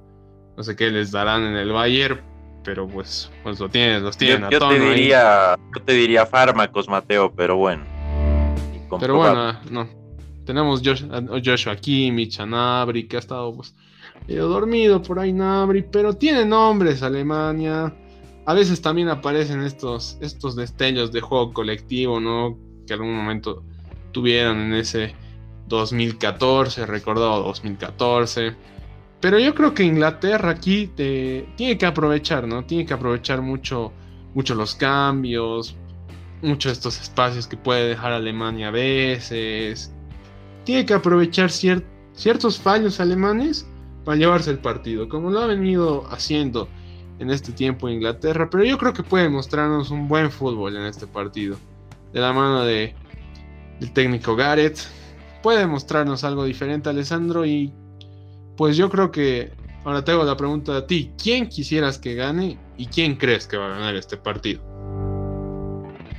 [0.56, 2.22] No sé qué les darán en el Bayern,
[2.64, 7.34] pero pues, pues lo tienen, los tienen yo, te diría, yo te diría fármacos, Mateo,
[7.36, 7.84] pero bueno.
[9.00, 10.03] Pero bueno, no.
[10.46, 13.74] Tenemos Joshua Kimmich, Nabri, que ha estado pues
[14.28, 17.94] medio dormido por ahí Nabri, pero tiene nombres Alemania.
[18.46, 22.58] A veces también aparecen estos, estos destellos de juego colectivo, ¿no?
[22.86, 23.64] Que algún momento
[24.12, 25.16] tuvieron en ese
[25.68, 28.56] 2014, recordado 2014.
[29.22, 32.66] Pero yo creo que Inglaterra aquí tiene que aprovechar, ¿no?
[32.66, 33.94] Tiene que aprovechar mucho,
[34.34, 35.78] mucho los cambios,
[36.42, 39.93] mucho estos espacios que puede dejar Alemania a veces.
[40.64, 43.68] Tiene que aprovechar ciertos fallos alemanes
[44.06, 46.68] para llevarse el partido, como lo ha venido haciendo
[47.20, 48.50] en este tiempo Inglaterra.
[48.50, 51.58] Pero yo creo que puede mostrarnos un buen fútbol en este partido.
[52.12, 52.96] De la mano de
[53.82, 54.80] el técnico Gareth.
[55.42, 57.46] Puede mostrarnos algo diferente, Alessandro.
[57.46, 57.74] Y
[58.56, 59.52] pues yo creo que
[59.84, 61.12] ahora te hago la pregunta a ti.
[61.22, 64.62] ¿Quién quisieras que gane y quién crees que va a ganar este partido?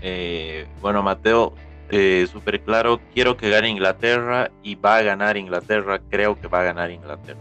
[0.03, 1.55] Eh, bueno, Mateo,
[1.91, 3.01] eh, súper claro.
[3.13, 6.01] Quiero que gane Inglaterra y va a ganar Inglaterra.
[6.11, 7.41] Creo que va a ganar Inglaterra.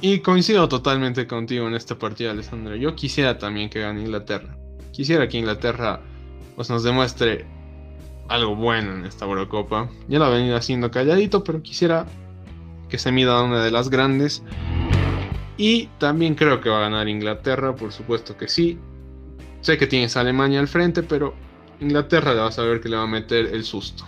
[0.00, 2.74] Y coincido totalmente contigo en este partido, Alessandro.
[2.74, 4.56] Yo quisiera también que gane Inglaterra.
[4.90, 6.00] Quisiera que Inglaterra
[6.56, 7.46] pues nos demuestre
[8.28, 9.88] algo bueno en esta Eurocopa.
[10.08, 12.06] Ya lo ha venido haciendo calladito, pero quisiera
[12.88, 14.42] que se mida una de las grandes.
[15.56, 18.78] Y también creo que va a ganar Inglaterra, por supuesto que sí.
[19.62, 21.34] Sé que tienes a Alemania al frente, pero
[21.80, 24.04] Inglaterra le va a saber que le va a meter el susto.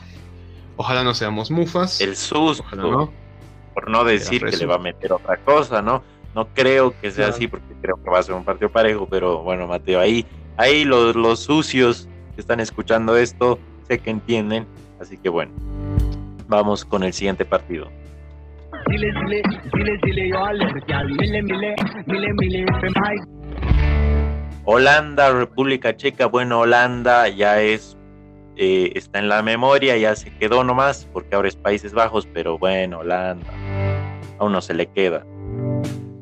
[0.76, 2.00] Ojalá no seamos mufas.
[2.00, 2.64] El susto.
[2.76, 3.12] no.
[3.72, 6.02] Por no decir que le va a meter otra cosa, ¿no?
[6.34, 9.42] No creo que sea así porque creo que va a ser un partido parejo, pero
[9.42, 10.26] bueno, Mateo, ahí,
[10.56, 14.66] ahí los, los sucios que están escuchando esto, sé que entienden,
[15.00, 15.52] así que bueno,
[16.48, 17.90] vamos con el siguiente partido.
[24.66, 27.98] Holanda, República Checa, bueno, Holanda ya es,
[28.56, 32.58] eh, está en la memoria, ya se quedó nomás, porque ahora es Países Bajos, pero
[32.58, 33.52] bueno, Holanda,
[34.38, 35.26] aún no se le queda.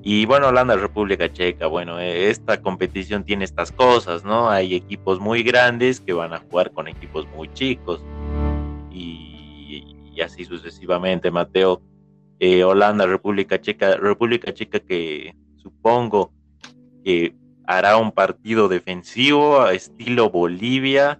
[0.03, 4.51] Y bueno, Holanda, República Checa, bueno, eh, esta competición tiene estas cosas, ¿no?
[4.51, 8.03] Hay equipos muy grandes que van a jugar con equipos muy chicos.
[8.91, 11.81] Y, así sucesivamente, Mateo.
[12.41, 16.33] Eh, Holanda, República Checa, República Checa que supongo
[17.05, 17.37] que
[17.77, 21.19] hará un partido defensivo estilo Bolivia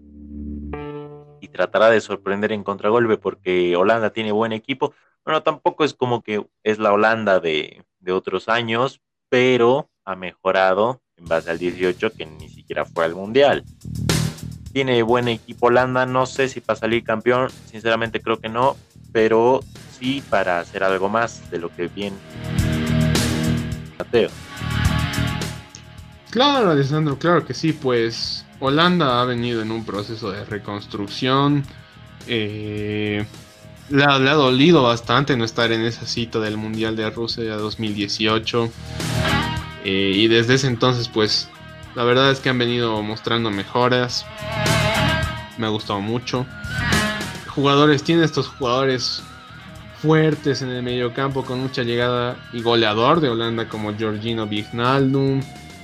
[1.41, 4.95] y tratará de sorprender en contragolpe porque Holanda tiene buen equipo.
[5.25, 11.01] Bueno, tampoco es como que es la Holanda de, de otros años, pero ha mejorado
[11.17, 13.65] en base al 18 que ni siquiera fue al Mundial.
[14.73, 18.77] Tiene buen equipo Holanda, no sé si para salir campeón, sinceramente creo que no,
[19.13, 19.61] pero
[19.99, 22.15] sí para hacer algo más de lo que bien
[23.99, 24.31] Mateo.
[26.33, 31.63] Claro, Alessandro, claro que sí, pues Holanda ha venido en un proceso de reconstrucción.
[32.27, 33.27] Eh,
[33.91, 38.71] le ha, dolido bastante no estar en esa cita del Mundial de Rusia 2018.
[39.85, 41.51] Eh, y desde ese entonces, pues,
[41.95, 44.25] la verdad es que han venido mostrando mejoras.
[45.59, 46.47] Me ha gustado mucho.
[47.49, 49.23] Jugadores, tiene estos jugadores
[50.01, 55.43] fuertes en el mediocampo con mucha llegada y goleador de Holanda como Georgino Vignaldum.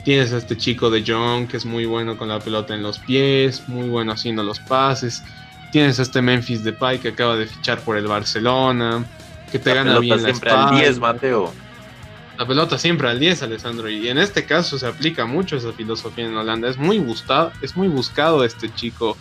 [0.09, 2.99] Tienes a este chico de John que es muy bueno con la pelota en los
[2.99, 5.23] pies, muy bueno haciendo los pases.
[5.71, 9.05] Tienes a este Memphis Depay que acaba de fichar por el Barcelona,
[9.53, 11.53] que te gana bien la siempre al 10, Mateo.
[12.39, 16.25] La pelota siempre al 10, Alessandro, y en este caso se aplica mucho esa filosofía
[16.25, 16.71] en Holanda.
[16.71, 19.15] Es muy buscado, es muy buscado este chico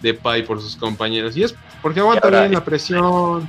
[0.00, 3.48] Depay por sus compañeros y es porque aguanta bien la presión.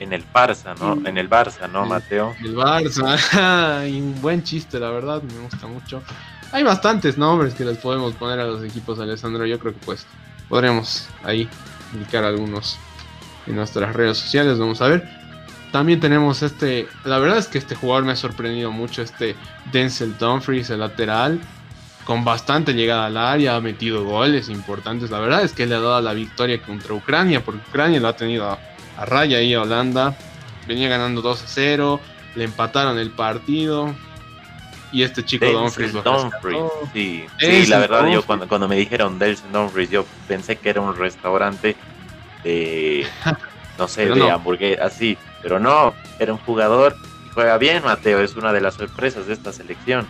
[0.00, 1.06] En el Barça, ¿no?
[1.06, 2.34] En el Barça, ¿no, Mateo?
[2.42, 6.02] El Barça, y un buen chiste, la verdad, me gusta mucho.
[6.52, 9.46] Hay bastantes nombres que les podemos poner a los equipos, Alessandro.
[9.46, 10.06] Yo creo que pues
[10.48, 11.48] podremos ahí
[11.92, 12.78] indicar algunos
[13.46, 15.08] en nuestras redes sociales, vamos a ver.
[15.70, 19.36] También tenemos este, la verdad es que este jugador me ha sorprendido mucho, este
[19.70, 21.40] Denzel Dumfries, el lateral,
[22.04, 25.10] con bastante llegada al área, ha metido goles importantes.
[25.10, 28.16] La verdad es que le ha dado la victoria contra Ucrania, porque Ucrania lo ha
[28.16, 28.58] tenido
[29.00, 30.16] a, raya ahí a Holanda.
[30.66, 32.00] Venía ganando 2 a 0,
[32.36, 33.94] le empataron el partido,
[34.92, 35.92] y este chico Dumfries
[36.92, 40.80] sí, sí la verdad yo cuando, cuando me dijeron Delson Dumfries yo pensé que era
[40.80, 41.76] un restaurante
[42.42, 43.06] de
[43.78, 48.34] no sé de hamburguesas así pero no era un jugador y juega bien Mateo es
[48.34, 50.08] una de las sorpresas de esta selección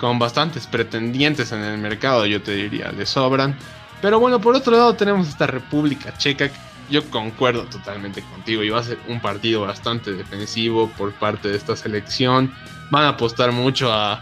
[0.00, 3.54] con bastantes pretendientes en el mercado, yo te diría, le sobran.
[4.00, 6.50] Pero bueno, por otro lado tenemos esta República Checa.
[6.90, 11.56] Yo concuerdo totalmente contigo y va a ser un partido bastante defensivo por parte de
[11.56, 12.52] esta selección.
[12.90, 14.20] Van a apostar mucho a,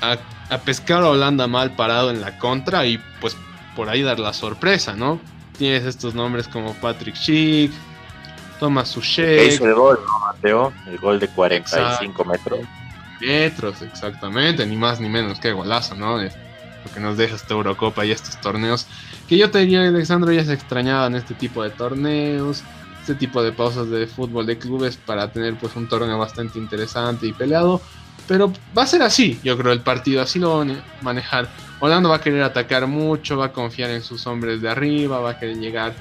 [0.00, 3.36] a, pescar a Holanda mal parado en la contra y pues
[3.76, 5.20] por ahí dar la sorpresa, ¿no?
[5.58, 7.72] Tienes estos nombres como Patrick Schick,
[8.58, 9.52] Thomas Suchek.
[9.52, 10.72] Hizo el gol, ¿no, Mateo?
[10.86, 12.60] El gol de 45 metros.
[13.20, 16.18] Metros, exactamente, ni más ni menos que golazo, ¿no?
[16.18, 18.86] lo que nos deja esta Eurocopa y estos torneos.
[19.28, 22.62] Que yo te diría, Alexandro, ya se extrañaban este tipo de torneos,
[23.00, 27.26] este tipo de pausas de fútbol de clubes para tener pues un torneo bastante interesante
[27.26, 27.80] y peleado.
[28.28, 31.48] Pero va a ser así, yo creo, el partido, así lo van a manejar.
[31.80, 35.30] Holanda va a querer atacar mucho, va a confiar en sus hombres de arriba, va
[35.30, 35.94] a querer llegar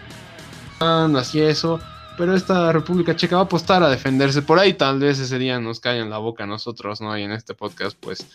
[0.79, 1.79] así eso.
[2.17, 4.41] Pero esta República Checa va a apostar a defenderse.
[4.41, 7.17] Por ahí tal vez ese día nos en la boca a nosotros, ¿no?
[7.17, 8.25] Y en este podcast, pues.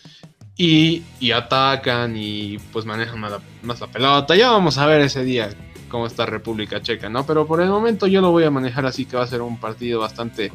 [0.57, 4.35] Y, atacan y pues manejan más la, más la pelota.
[4.35, 5.49] Ya vamos a ver ese día
[5.89, 7.25] cómo está República Checa, ¿no?
[7.25, 9.59] Pero por el momento yo lo voy a manejar así que va a ser un
[9.59, 10.51] partido bastante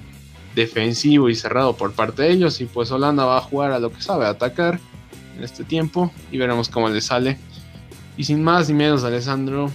[0.55, 2.61] defensivo y cerrado por parte de ellos.
[2.61, 4.79] Y pues Holanda va a jugar a lo que sabe, atacar
[5.37, 6.13] en este tiempo.
[6.31, 7.39] Y veremos cómo le sale.
[8.17, 9.71] Y sin más ni menos, Alessandro,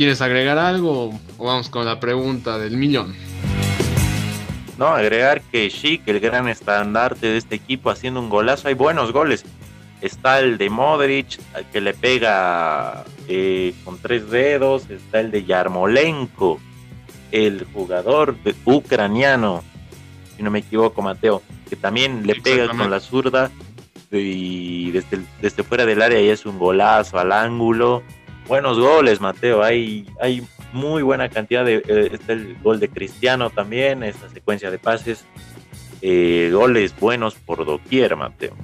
[0.00, 3.14] ¿Quieres agregar algo o vamos con la pregunta del millón?
[4.80, 8.68] No, agregar que Chic, el gran estandarte de este equipo, haciendo un golazo.
[8.68, 9.44] Hay buenos goles.
[10.00, 11.38] Está el de Modric,
[11.70, 14.88] que le pega eh, con tres dedos.
[14.88, 16.58] Está el de Yarmolenko,
[17.30, 19.62] el jugador ucraniano,
[20.34, 23.50] si no me equivoco, Mateo, que también le pega con la zurda.
[24.10, 28.02] Y desde, desde fuera del área y es un golazo al ángulo
[28.50, 29.62] buenos goles, Mateo.
[29.62, 30.42] Hay, hay
[30.72, 31.76] muy buena cantidad de.
[31.76, 35.24] Eh, está el gol de Cristiano también, esta secuencia de pases.
[36.02, 38.56] Eh, goles buenos por doquier, Mateo.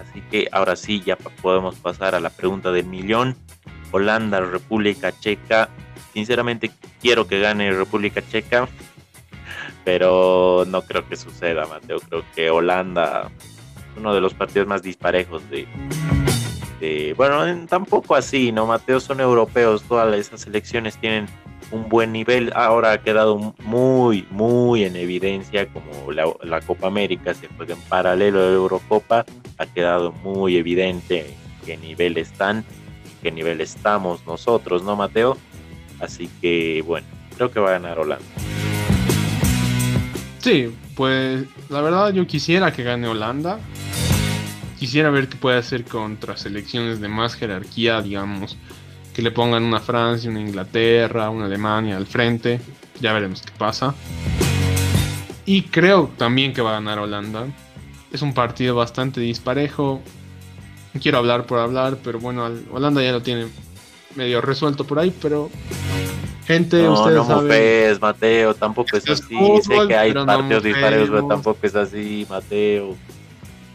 [0.00, 3.36] Así que ahora sí, ya podemos pasar a la pregunta del millón.
[3.90, 5.68] Holanda, República Checa.
[6.12, 8.68] Sinceramente quiero que gane República Checa,
[9.84, 11.98] pero no creo que suceda, Mateo.
[12.00, 13.30] Creo que Holanda
[13.98, 15.66] uno de los partidos más disparejos de,
[16.80, 18.66] este, bueno, tampoco así, ¿no?
[18.66, 21.26] Mateo son europeos, todas esas selecciones tienen
[21.72, 22.52] un buen nivel.
[22.54, 28.38] Ahora ha quedado muy, muy en evidencia como la, Copa América se juega en paralelo
[28.38, 29.24] a la Eurocopa.
[29.58, 31.34] Ha quedado muy evidente
[31.66, 32.64] qué nivel están,
[33.22, 35.36] qué nivel estamos nosotros, ¿no, Mateo?
[35.98, 38.24] Así que, bueno, creo que va a ganar Holanda.
[40.38, 43.58] Sí, pues la verdad yo quisiera que gane Holanda.
[44.78, 48.56] Quisiera ver qué puede hacer contra selecciones de más jerarquía, digamos,
[49.12, 52.60] que le pongan una Francia, una Inglaterra, una Alemania al frente.
[53.00, 53.94] Ya veremos qué pasa.
[55.44, 57.46] Y creo también que va a ganar Holanda.
[58.12, 60.00] Es un partido bastante disparejo.
[61.02, 63.48] quiero hablar por hablar, pero bueno, Holanda ya lo tiene
[64.14, 65.50] medio resuelto por ahí, pero
[66.46, 67.98] gente, no, ustedes no saben.
[68.00, 69.36] Mateo, tampoco es, así.
[69.62, 72.94] sé que hay partidos disparejos, pero tampoco es así, Mateo.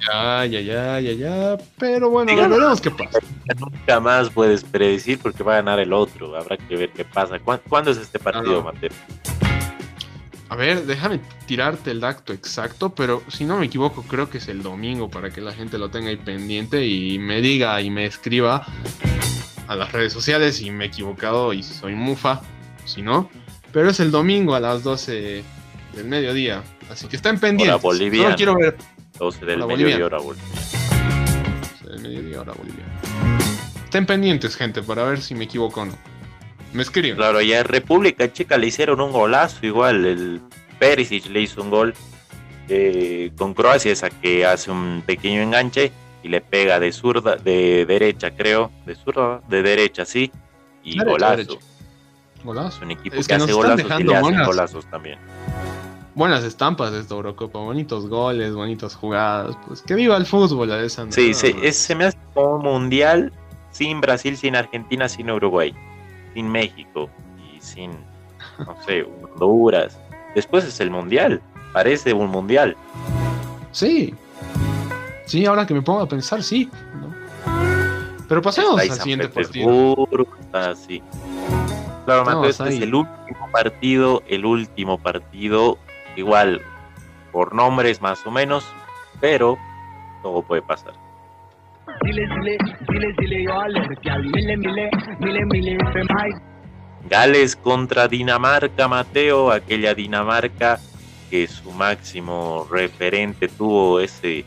[0.08, 1.58] Ya, ya, ya, ya, ya.
[1.78, 3.20] Pero bueno, veremos qué pasa.
[3.58, 6.36] Nunca más puedes predecir porque va a ganar el otro.
[6.36, 7.40] Habrá que ver qué pasa.
[7.40, 8.90] ¿Cuándo, es este partido, ah, Mateo?
[10.50, 14.48] A ver, déjame tirarte el dato exacto, pero si no me equivoco, creo que es
[14.50, 18.06] el domingo para que la gente lo tenga ahí pendiente y me diga y me
[18.06, 18.66] escriba
[19.68, 22.42] a las redes sociales si me he equivocado y si soy mufa,
[22.86, 23.32] si no.
[23.72, 25.44] Pero es el domingo a las 12
[25.96, 27.82] del mediodía, así que estén pendientes.
[27.82, 28.24] Bolivia.
[28.24, 28.78] Solo quiero ver
[29.18, 30.44] 12 del mediodía hora Bolivia.
[31.82, 32.86] 12 del mediodía hora Bolivia.
[33.84, 35.94] Estén pendientes, gente, para ver si me equivoco o no.
[36.74, 37.16] Me escriben.
[37.16, 40.06] Claro, ya en República Checa le hicieron un golazo igual.
[40.06, 40.42] El
[40.80, 41.94] Perisic le hizo un gol
[42.70, 45.92] eh, con Croacia, esa que hace un pequeño enganche
[46.24, 48.72] y le pega de zurda, de derecha, creo.
[48.86, 50.32] De zurda, de derecha, sí.
[50.84, 51.60] Y golazo.
[52.44, 52.84] Golazo.
[52.84, 55.18] un equipo que, hace golazos y le hacen golazos también
[56.16, 61.14] buenas estampas de esta Eurocopa, bonitos goles, bonitas jugadas, pues que viva el fútbol, Alessandro.
[61.14, 63.34] Sí, sí se me hace como un mundial
[63.72, 65.74] sin Brasil, sin Argentina, sin Uruguay,
[66.34, 67.92] sin México y sin,
[68.60, 70.00] no sé, Honduras.
[70.36, 71.42] Después es el mundial,
[71.74, 72.76] parece un mundial.
[73.72, 74.14] Sí,
[75.26, 76.70] sí, ahora que me pongo a pensar, sí.
[78.28, 80.08] Pero pasemos al siguiente partido.
[80.54, 81.04] Así.
[82.06, 85.78] Claro, Mateo, este es el último partido, el último partido
[86.16, 86.62] igual
[87.32, 88.66] por nombres más o menos,
[89.20, 89.58] pero
[90.22, 90.94] todo puede pasar.
[97.10, 100.80] Gales contra Dinamarca, Mateo, aquella Dinamarca
[101.30, 104.46] que su máximo referente tuvo ese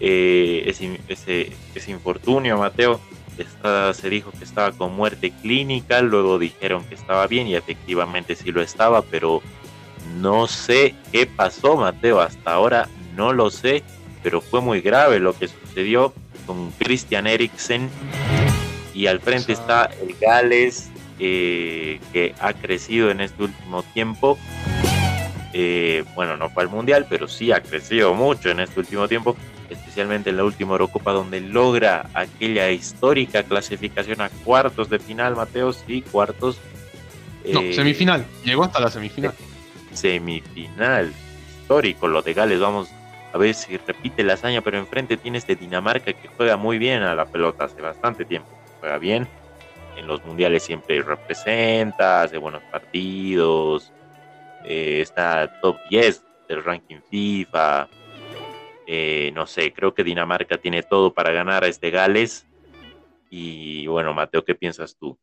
[0.00, 3.00] eh, ese, ese, ese, infortunio, Mateo.
[3.92, 8.50] se dijo que estaba con muerte clínica, luego dijeron que estaba bien y efectivamente sí
[8.50, 9.42] lo estaba, pero
[10.18, 12.20] no sé qué pasó, Mateo.
[12.20, 13.82] Hasta ahora no lo sé,
[14.22, 16.12] pero fue muy grave lo que sucedió
[16.46, 17.88] con Christian Eriksen.
[18.94, 24.38] Y al frente está el Gales, eh, que ha crecido en este último tiempo.
[25.52, 29.36] Eh, bueno, no fue al Mundial, pero sí ha crecido mucho en este último tiempo,
[29.68, 35.72] especialmente en la última Eurocopa, donde logra aquella histórica clasificación a cuartos de final, Mateo,
[35.72, 36.58] sí, cuartos.
[37.52, 39.34] no, eh, semifinal, llegó hasta la semifinal.
[39.92, 41.12] Semifinal,
[41.60, 42.90] histórico, lo de Gales, vamos
[43.32, 47.02] a ver si repite la hazaña, pero enfrente tiene este Dinamarca que juega muy bien
[47.02, 48.48] a la pelota hace bastante tiempo,
[48.80, 49.28] juega bien,
[49.96, 53.92] en los mundiales siempre representa, hace buenos partidos,
[54.64, 57.88] eh, está top 10 del ranking FIFA.
[58.86, 62.46] Eh, no sé, creo que Dinamarca tiene todo para ganar a este Gales.
[63.30, 65.18] Y bueno, Mateo, ¿qué piensas tú?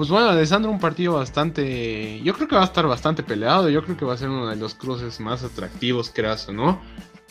[0.00, 2.22] Pues bueno, Alessandro, un partido bastante.
[2.22, 3.68] Yo creo que va a estar bastante peleado.
[3.68, 6.80] Yo creo que va a ser uno de los cruces más atractivos, creas no.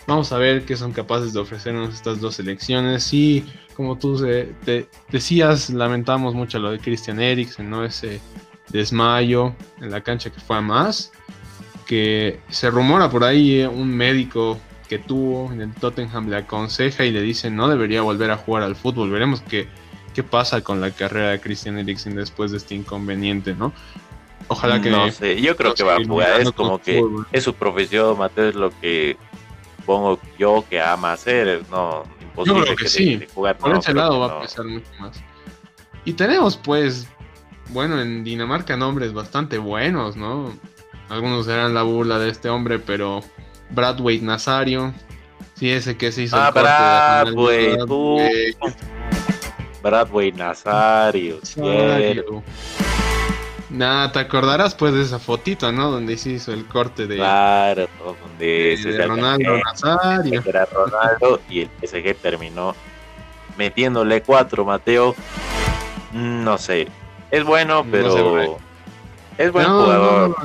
[0.05, 3.11] Vamos a ver qué son capaces de ofrecernos estas dos selecciones.
[3.11, 3.43] Y
[3.75, 4.23] como tú
[4.65, 7.83] te decías, lamentamos mucho lo de Christian Eriksen, ¿no?
[7.83, 8.21] Ese
[8.67, 11.11] desmayo en la cancha que fue a más,
[11.87, 17.03] que se rumora por ahí eh, un médico que tuvo en el Tottenham le aconseja
[17.03, 19.09] y le dice no debería volver a jugar al fútbol.
[19.09, 19.67] Veremos qué,
[20.19, 23.71] qué pasa con la carrera de Christian Eriksen después de este inconveniente, ¿no?
[24.49, 24.89] Ojalá que...
[24.89, 27.01] No sé, yo creo que va a jugar, es como que
[27.31, 29.15] es su profesión, Mateo, es lo que
[29.85, 34.41] pongo yo que ama hacer, no, imposible que, sí, jugar, por ese lado va a
[34.41, 35.23] pesar mucho más.
[36.03, 37.07] Y tenemos pues
[37.69, 40.53] bueno, en Dinamarca nombres bastante buenos, ¿no?
[41.07, 43.21] Algunos eran la burla de este hombre, pero
[43.69, 44.93] Bradway Nazario,
[45.53, 47.77] sí, ese que se hizo ah, Bradway,
[49.81, 52.43] Bradway Nazario, Nazario.
[53.69, 55.91] Nada, te acordarás pues de esa fotito, ¿no?
[55.91, 60.41] Donde se hizo el corte de, claro, donde de, Ronaldo Nazario.
[60.43, 62.75] Era Ronaldo y el PSG terminó
[63.57, 65.15] metiéndole cuatro, Mateo.
[66.13, 66.87] Mm, no sé,
[67.29, 68.57] es bueno, pero.
[69.37, 70.35] es buen jugador.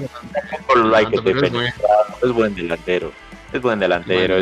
[2.22, 3.11] es, buen delantero.
[3.53, 4.37] Es buen delantero.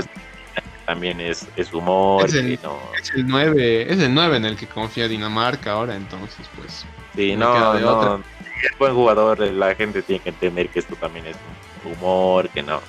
[0.86, 2.24] También es, es humor.
[2.26, 6.46] Es el, es el 9, es el 9 en el que confía Dinamarca ahora, entonces,
[6.56, 6.84] pues.
[7.14, 8.16] Sí, no, no.
[8.16, 9.40] Es buen jugador.
[9.40, 11.36] La gente tiene que entender que esto también es
[11.84, 12.80] humor, que no.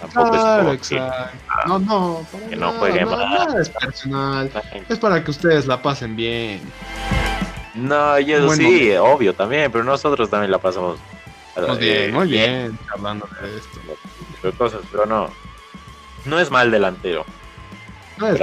[0.00, 0.96] Tampoco es Que,
[1.66, 3.60] no, no, que no juegue mal.
[3.60, 4.50] es personal.
[4.88, 6.60] Es para que ustedes la pasen bien.
[7.74, 10.98] No, yo sí, obvio también, pero nosotros también la pasamos.
[11.56, 13.80] Muy bien, eh, muy bien, hablando de esto.
[14.42, 15.30] De cosas, pero no.
[16.24, 17.24] No es mal delantero.
[18.18, 18.38] No es.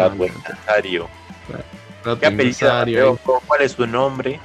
[2.19, 3.17] ¿Qué apellido?
[3.47, 4.39] ¿Cuál es su nombre?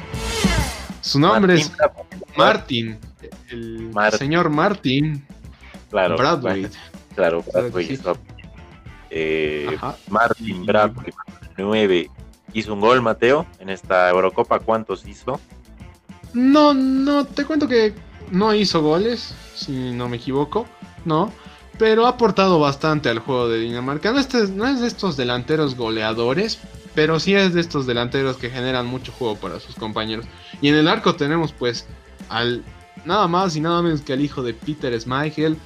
[1.01, 1.71] Su nombre es
[2.37, 2.99] Martin.
[3.51, 5.25] El señor Martin.
[5.91, 6.17] Claro.
[6.17, 6.67] Bradway.
[7.15, 8.01] Claro, Bradway.
[9.11, 11.13] Eh, Martin Bradway,
[11.57, 12.11] 9
[12.55, 14.59] hizo un gol, Mateo, en esta Eurocopa.
[14.59, 15.41] ¿Cuántos hizo?
[16.33, 17.95] No, no, te cuento que
[18.31, 20.67] no hizo goles, si no me equivoco,
[21.05, 21.33] no.
[21.79, 24.13] Pero ha aportado bastante al juego de Dinamarca.
[24.13, 26.59] No, es de estos delanteros goleadores,
[26.95, 30.27] pero sí es de estos delanteros que generan mucho juego para sus compañeros.
[30.61, 31.87] Y en el arco tenemos pues
[32.29, 32.63] al
[33.05, 35.59] nada más y nada menos que al hijo de Peter Schmeichel,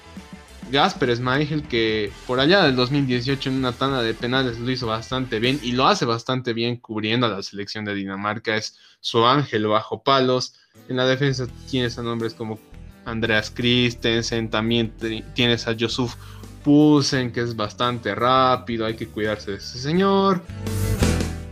[0.71, 5.39] Gasper Schmeichel, que por allá del 2018 en una tanda de penales lo hizo bastante
[5.41, 8.57] bien y lo hace bastante bien cubriendo a la selección de Dinamarca.
[8.57, 10.55] Es su ángel bajo palos.
[10.89, 12.59] En la defensa tienes a nombres como
[13.09, 14.93] Andreas Christensen, también
[15.35, 16.15] tienes a Josuf
[16.63, 20.43] Pusen, que es bastante rápido, hay que cuidarse de ese señor.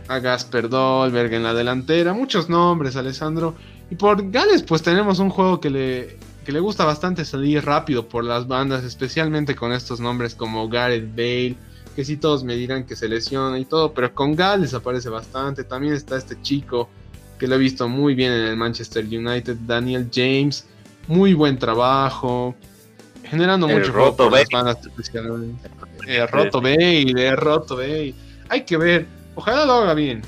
[0.07, 3.55] A Gasper Dolberg en la delantera, muchos nombres, Alessandro.
[3.89, 8.07] Y por Gales, pues tenemos un juego que le que le gusta bastante salir rápido
[8.07, 11.57] por las bandas, especialmente con estos nombres como Gareth Bale,
[11.93, 15.65] que sí todos me dirán que se lesiona y todo, pero con Gales aparece bastante.
[15.65, 16.87] También está este chico
[17.37, 20.65] que lo he visto muy bien en el Manchester United, Daniel James,
[21.07, 22.55] muy buen trabajo,
[23.23, 25.69] generando mucho por las bandas especialmente.
[26.07, 28.13] El roto Bale, el roto Bale.
[28.49, 29.05] Hay que ver,
[29.35, 30.21] ojalá lo haga bien.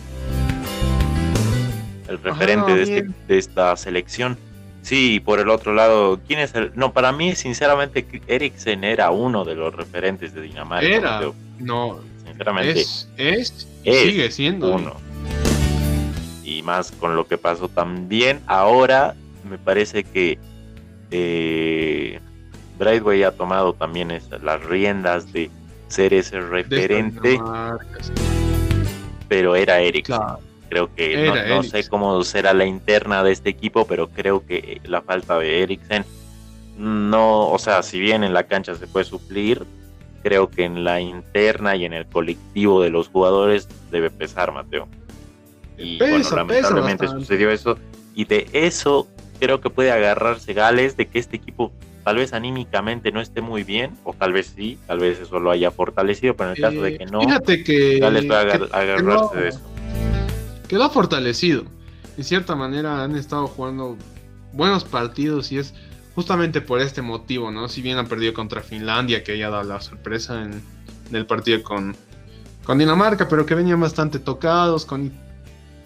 [2.07, 4.38] El referente de, este, de esta selección
[4.82, 6.71] Sí, por el otro lado, ¿quién es el...?
[6.75, 10.88] No, para mí, sinceramente, Eriksen era uno de los referentes de Dinamarca.
[10.88, 11.21] Era,
[11.59, 12.82] no, sinceramente.
[12.82, 14.73] Es, sigue siendo.
[14.73, 14.95] Uno.
[16.43, 19.15] Y más con lo que pasó también, ahora
[19.47, 20.39] me parece que
[21.12, 22.20] eh,
[23.26, 25.49] ha tomado también las riendas de,
[25.89, 27.39] ser ese referente,
[29.28, 30.07] pero era Eric.
[30.70, 35.01] Creo que no, sé cómo será la interna de este equipo, pero creo que la
[35.01, 36.05] falta de Eriksen
[36.78, 39.66] no, o sea, si bien en la cancha se puede suplir,
[40.24, 44.88] creo que en la interna y en el colectivo de los jugadores debe pesar, Mateo.
[45.78, 47.78] Y bueno, lamentablemente sucedió eso.
[48.14, 49.07] Y de eso
[49.39, 51.71] creo que puede agarrarse Gales, de que este equipo
[52.03, 55.51] tal vez anímicamente no esté muy bien, o tal vez sí, tal vez eso lo
[55.51, 58.39] haya fortalecido, pero en el caso de que no, fíjate que, Gales puede
[58.71, 59.61] agarrarse de eso.
[60.67, 61.63] Quedó fortalecido.
[62.15, 63.97] De cierta manera han estado jugando
[64.53, 65.73] buenos partidos y es
[66.15, 67.69] justamente por este motivo, ¿no?
[67.69, 70.61] Si bien han perdido contra Finlandia, que haya dado la sorpresa en,
[71.11, 71.95] el partido con,
[72.65, 75.11] con Dinamarca, pero que venían bastante tocados, con,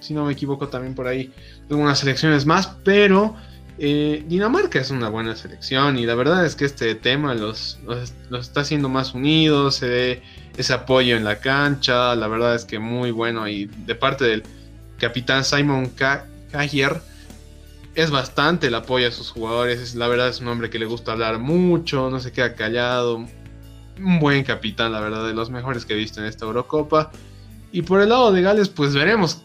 [0.03, 1.31] si no me equivoco, también por ahí
[1.69, 3.35] algunas selecciones más, pero
[3.79, 8.13] eh, Dinamarca es una buena selección y la verdad es que este tema los, los,
[8.41, 10.23] está haciendo más unidos, se ve
[10.57, 14.43] ese apoyo en la cancha, la verdad es que muy bueno y de parte del
[14.99, 15.91] capitán Simon
[16.51, 17.01] Kajier
[17.95, 19.95] es bastante el apoyo a sus jugadores.
[19.95, 23.25] la verdad es un hombre que le gusta hablar mucho, no se queda callado.
[23.97, 27.11] Un buen capitán, la verdad, de los mejores que he visto en esta Eurocopa.
[27.71, 29.43] Y por el lado de Gales, pues veremos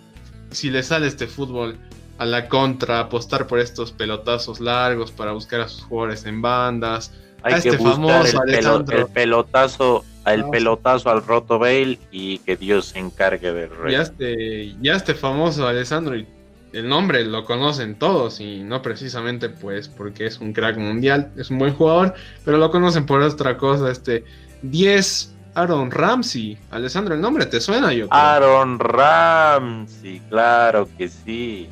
[0.50, 1.76] si le sale este fútbol
[2.18, 7.12] a la contra, apostar por estos pelotazos largos para buscar a sus jugadores en bandas.
[7.42, 8.54] Hay a que este famoso el,
[8.90, 13.92] el pelotazo el pelotazo al Roto Bale y que Dios se encargue del rey.
[13.92, 16.26] Ya este, ya este famoso Alessandro y
[16.72, 21.50] el nombre lo conocen todos y no precisamente pues porque es un crack mundial, es
[21.50, 24.24] un buen jugador, pero lo conocen por otra cosa, este
[24.62, 26.58] 10 Aaron Ramsey.
[26.70, 31.68] Alessandro, el nombre te suena yo Aaron Ramsey, claro que sí.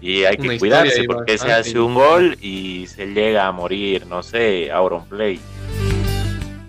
[0.00, 4.22] Y hay que cuidarse porque se hace un gol y se llega a morir, no
[4.22, 5.40] sé, Aaron Play.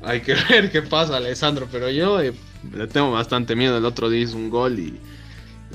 [0.03, 2.33] Hay que ver qué pasa, Alessandro, pero yo eh,
[2.75, 3.77] le tengo bastante miedo.
[3.77, 4.99] El otro día hizo un gol y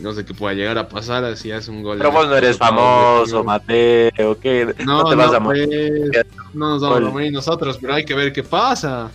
[0.01, 1.99] no sé qué pueda llegar a pasar así hace un gol.
[1.99, 4.75] Pero vos no eres famoso, Mateo, ¿qué?
[4.85, 5.69] No, no te vas a morir.
[6.13, 9.11] Pues, no nos vamos a morir nosotros, pero hay que ver qué pasa.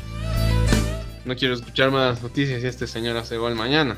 [1.26, 3.98] No quiero escuchar más noticias si este señor hace gol mañana.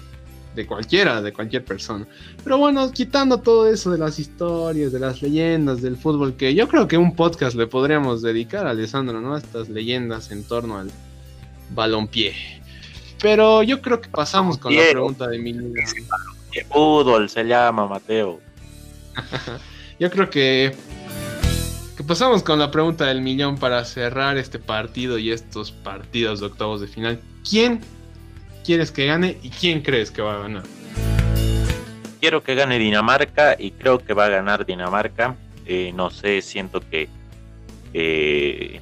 [0.56, 2.08] De cualquiera, de cualquier persona.
[2.44, 6.70] Pero bueno, quitando todo eso de las historias, de las leyendas del fútbol, que yo
[6.70, 9.36] creo que un podcast le podríamos dedicar a Alessandro, ¿no?
[9.36, 10.90] A estas leyendas en torno al
[11.72, 12.34] balompié.
[13.22, 15.54] Pero yo creo que pasamos con la pregunta de mi
[16.70, 18.40] fútbol se llama, Mateo.
[20.00, 20.76] Yo creo que,
[21.96, 26.48] que pasamos con la pregunta del millón para cerrar este partido y estos partidos de
[26.48, 27.22] octavos de final.
[27.50, 27.80] ¿Quién
[28.66, 30.64] quieres que gane y quién crees que va a ganar?
[32.20, 35.36] Quiero que gane Dinamarca y creo que va a ganar Dinamarca.
[35.66, 37.10] Eh, no sé, siento que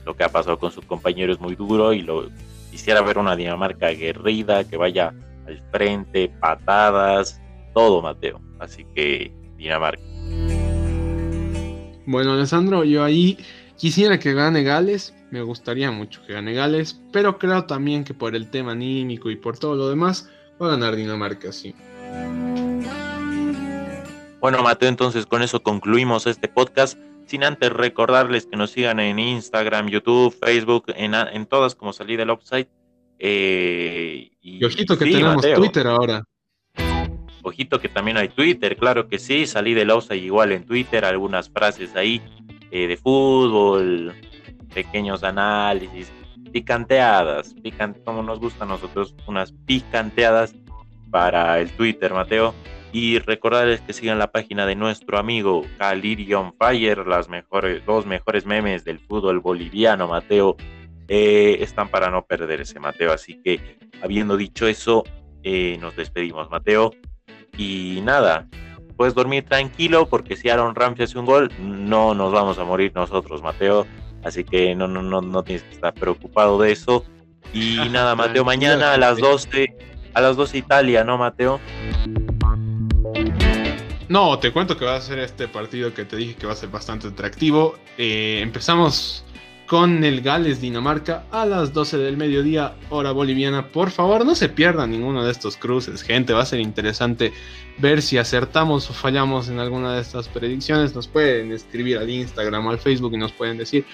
[0.06, 2.30] lo que ha pasado con sus compañeros es muy duro y lo
[2.72, 5.14] quisiera ver una Dinamarca aguerrida que vaya
[5.46, 7.40] al frente, patadas,
[7.76, 8.42] todo, Mateo.
[8.60, 10.13] Así que Dinamarca.
[12.06, 13.38] Bueno, Alessandro, yo ahí
[13.78, 15.16] quisiera que gane Gales.
[15.32, 19.36] Me gustaría mucho que gane Gales, pero creo también que por el tema anímico y
[19.36, 20.30] por todo lo demás,
[20.62, 21.74] va a ganar Dinamarca, sí.
[24.40, 27.00] Bueno, Mateo, entonces con eso concluimos este podcast.
[27.26, 32.30] Sin antes recordarles que nos sigan en Instagram, YouTube, Facebook, en, todas como salí del
[32.30, 32.68] offside.
[33.18, 36.26] Eh, y, ojito que tenemos Twitter ahora.
[37.44, 41.50] Ojito que también hay Twitter, claro que sí, salí de Lausa igual en Twitter, algunas
[41.50, 42.22] frases ahí
[42.72, 44.16] eh, de fútbol,
[44.74, 46.12] pequeños análisis,
[46.52, 50.56] picanteadas, picante, como nos gusta a nosotros, unas picanteadas
[51.12, 52.56] para el Twitter, Mateo.
[52.92, 58.46] Y recordarles que sigan la página de nuestro amigo Calirion Fire, las mejores, dos mejores
[58.46, 60.56] memes del fútbol boliviano, Mateo.
[61.08, 63.12] Eh, están para no perderse, Mateo.
[63.12, 65.04] Así que, habiendo dicho eso,
[65.42, 66.92] eh, nos despedimos, Mateo.
[67.58, 68.48] Y nada,
[68.98, 72.92] puedes dormir tranquilo porque si Aaron Ramsey hace un gol, no nos vamos a morir
[72.96, 73.86] nosotros, Mateo.
[74.24, 77.06] Así que no, no, no, no tienes que estar preocupado de eso.
[77.54, 79.76] Y nada, Mateo, mañana a las 12,
[80.14, 81.60] a las 12 Italia, ¿no, Mateo?
[84.10, 86.56] No, te cuento que va a ser este partido que te dije que va a
[86.56, 87.76] ser bastante atractivo.
[87.98, 89.26] Eh, empezamos
[89.68, 93.70] con el Gales Dinamarca a las 12 del mediodía, hora boliviana.
[93.70, 96.34] Por favor, no se pierdan ninguno de estos cruces, gente.
[96.34, 97.34] Va a ser interesante
[97.78, 100.94] ver si acertamos o fallamos en alguna de estas predicciones.
[100.96, 103.86] Nos pueden escribir al Instagram o al Facebook y nos pueden decir.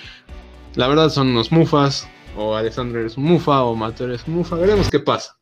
[0.75, 4.55] La verdad son unos mufas, o Alessandro es mufa, o Mateo es mufa.
[4.55, 5.39] Veremos qué pasa.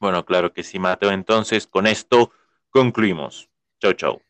[0.00, 1.10] Bueno, claro que sí, Mateo.
[1.10, 2.30] Entonces, con esto
[2.70, 3.48] concluimos.
[3.80, 4.22] Chau, chau.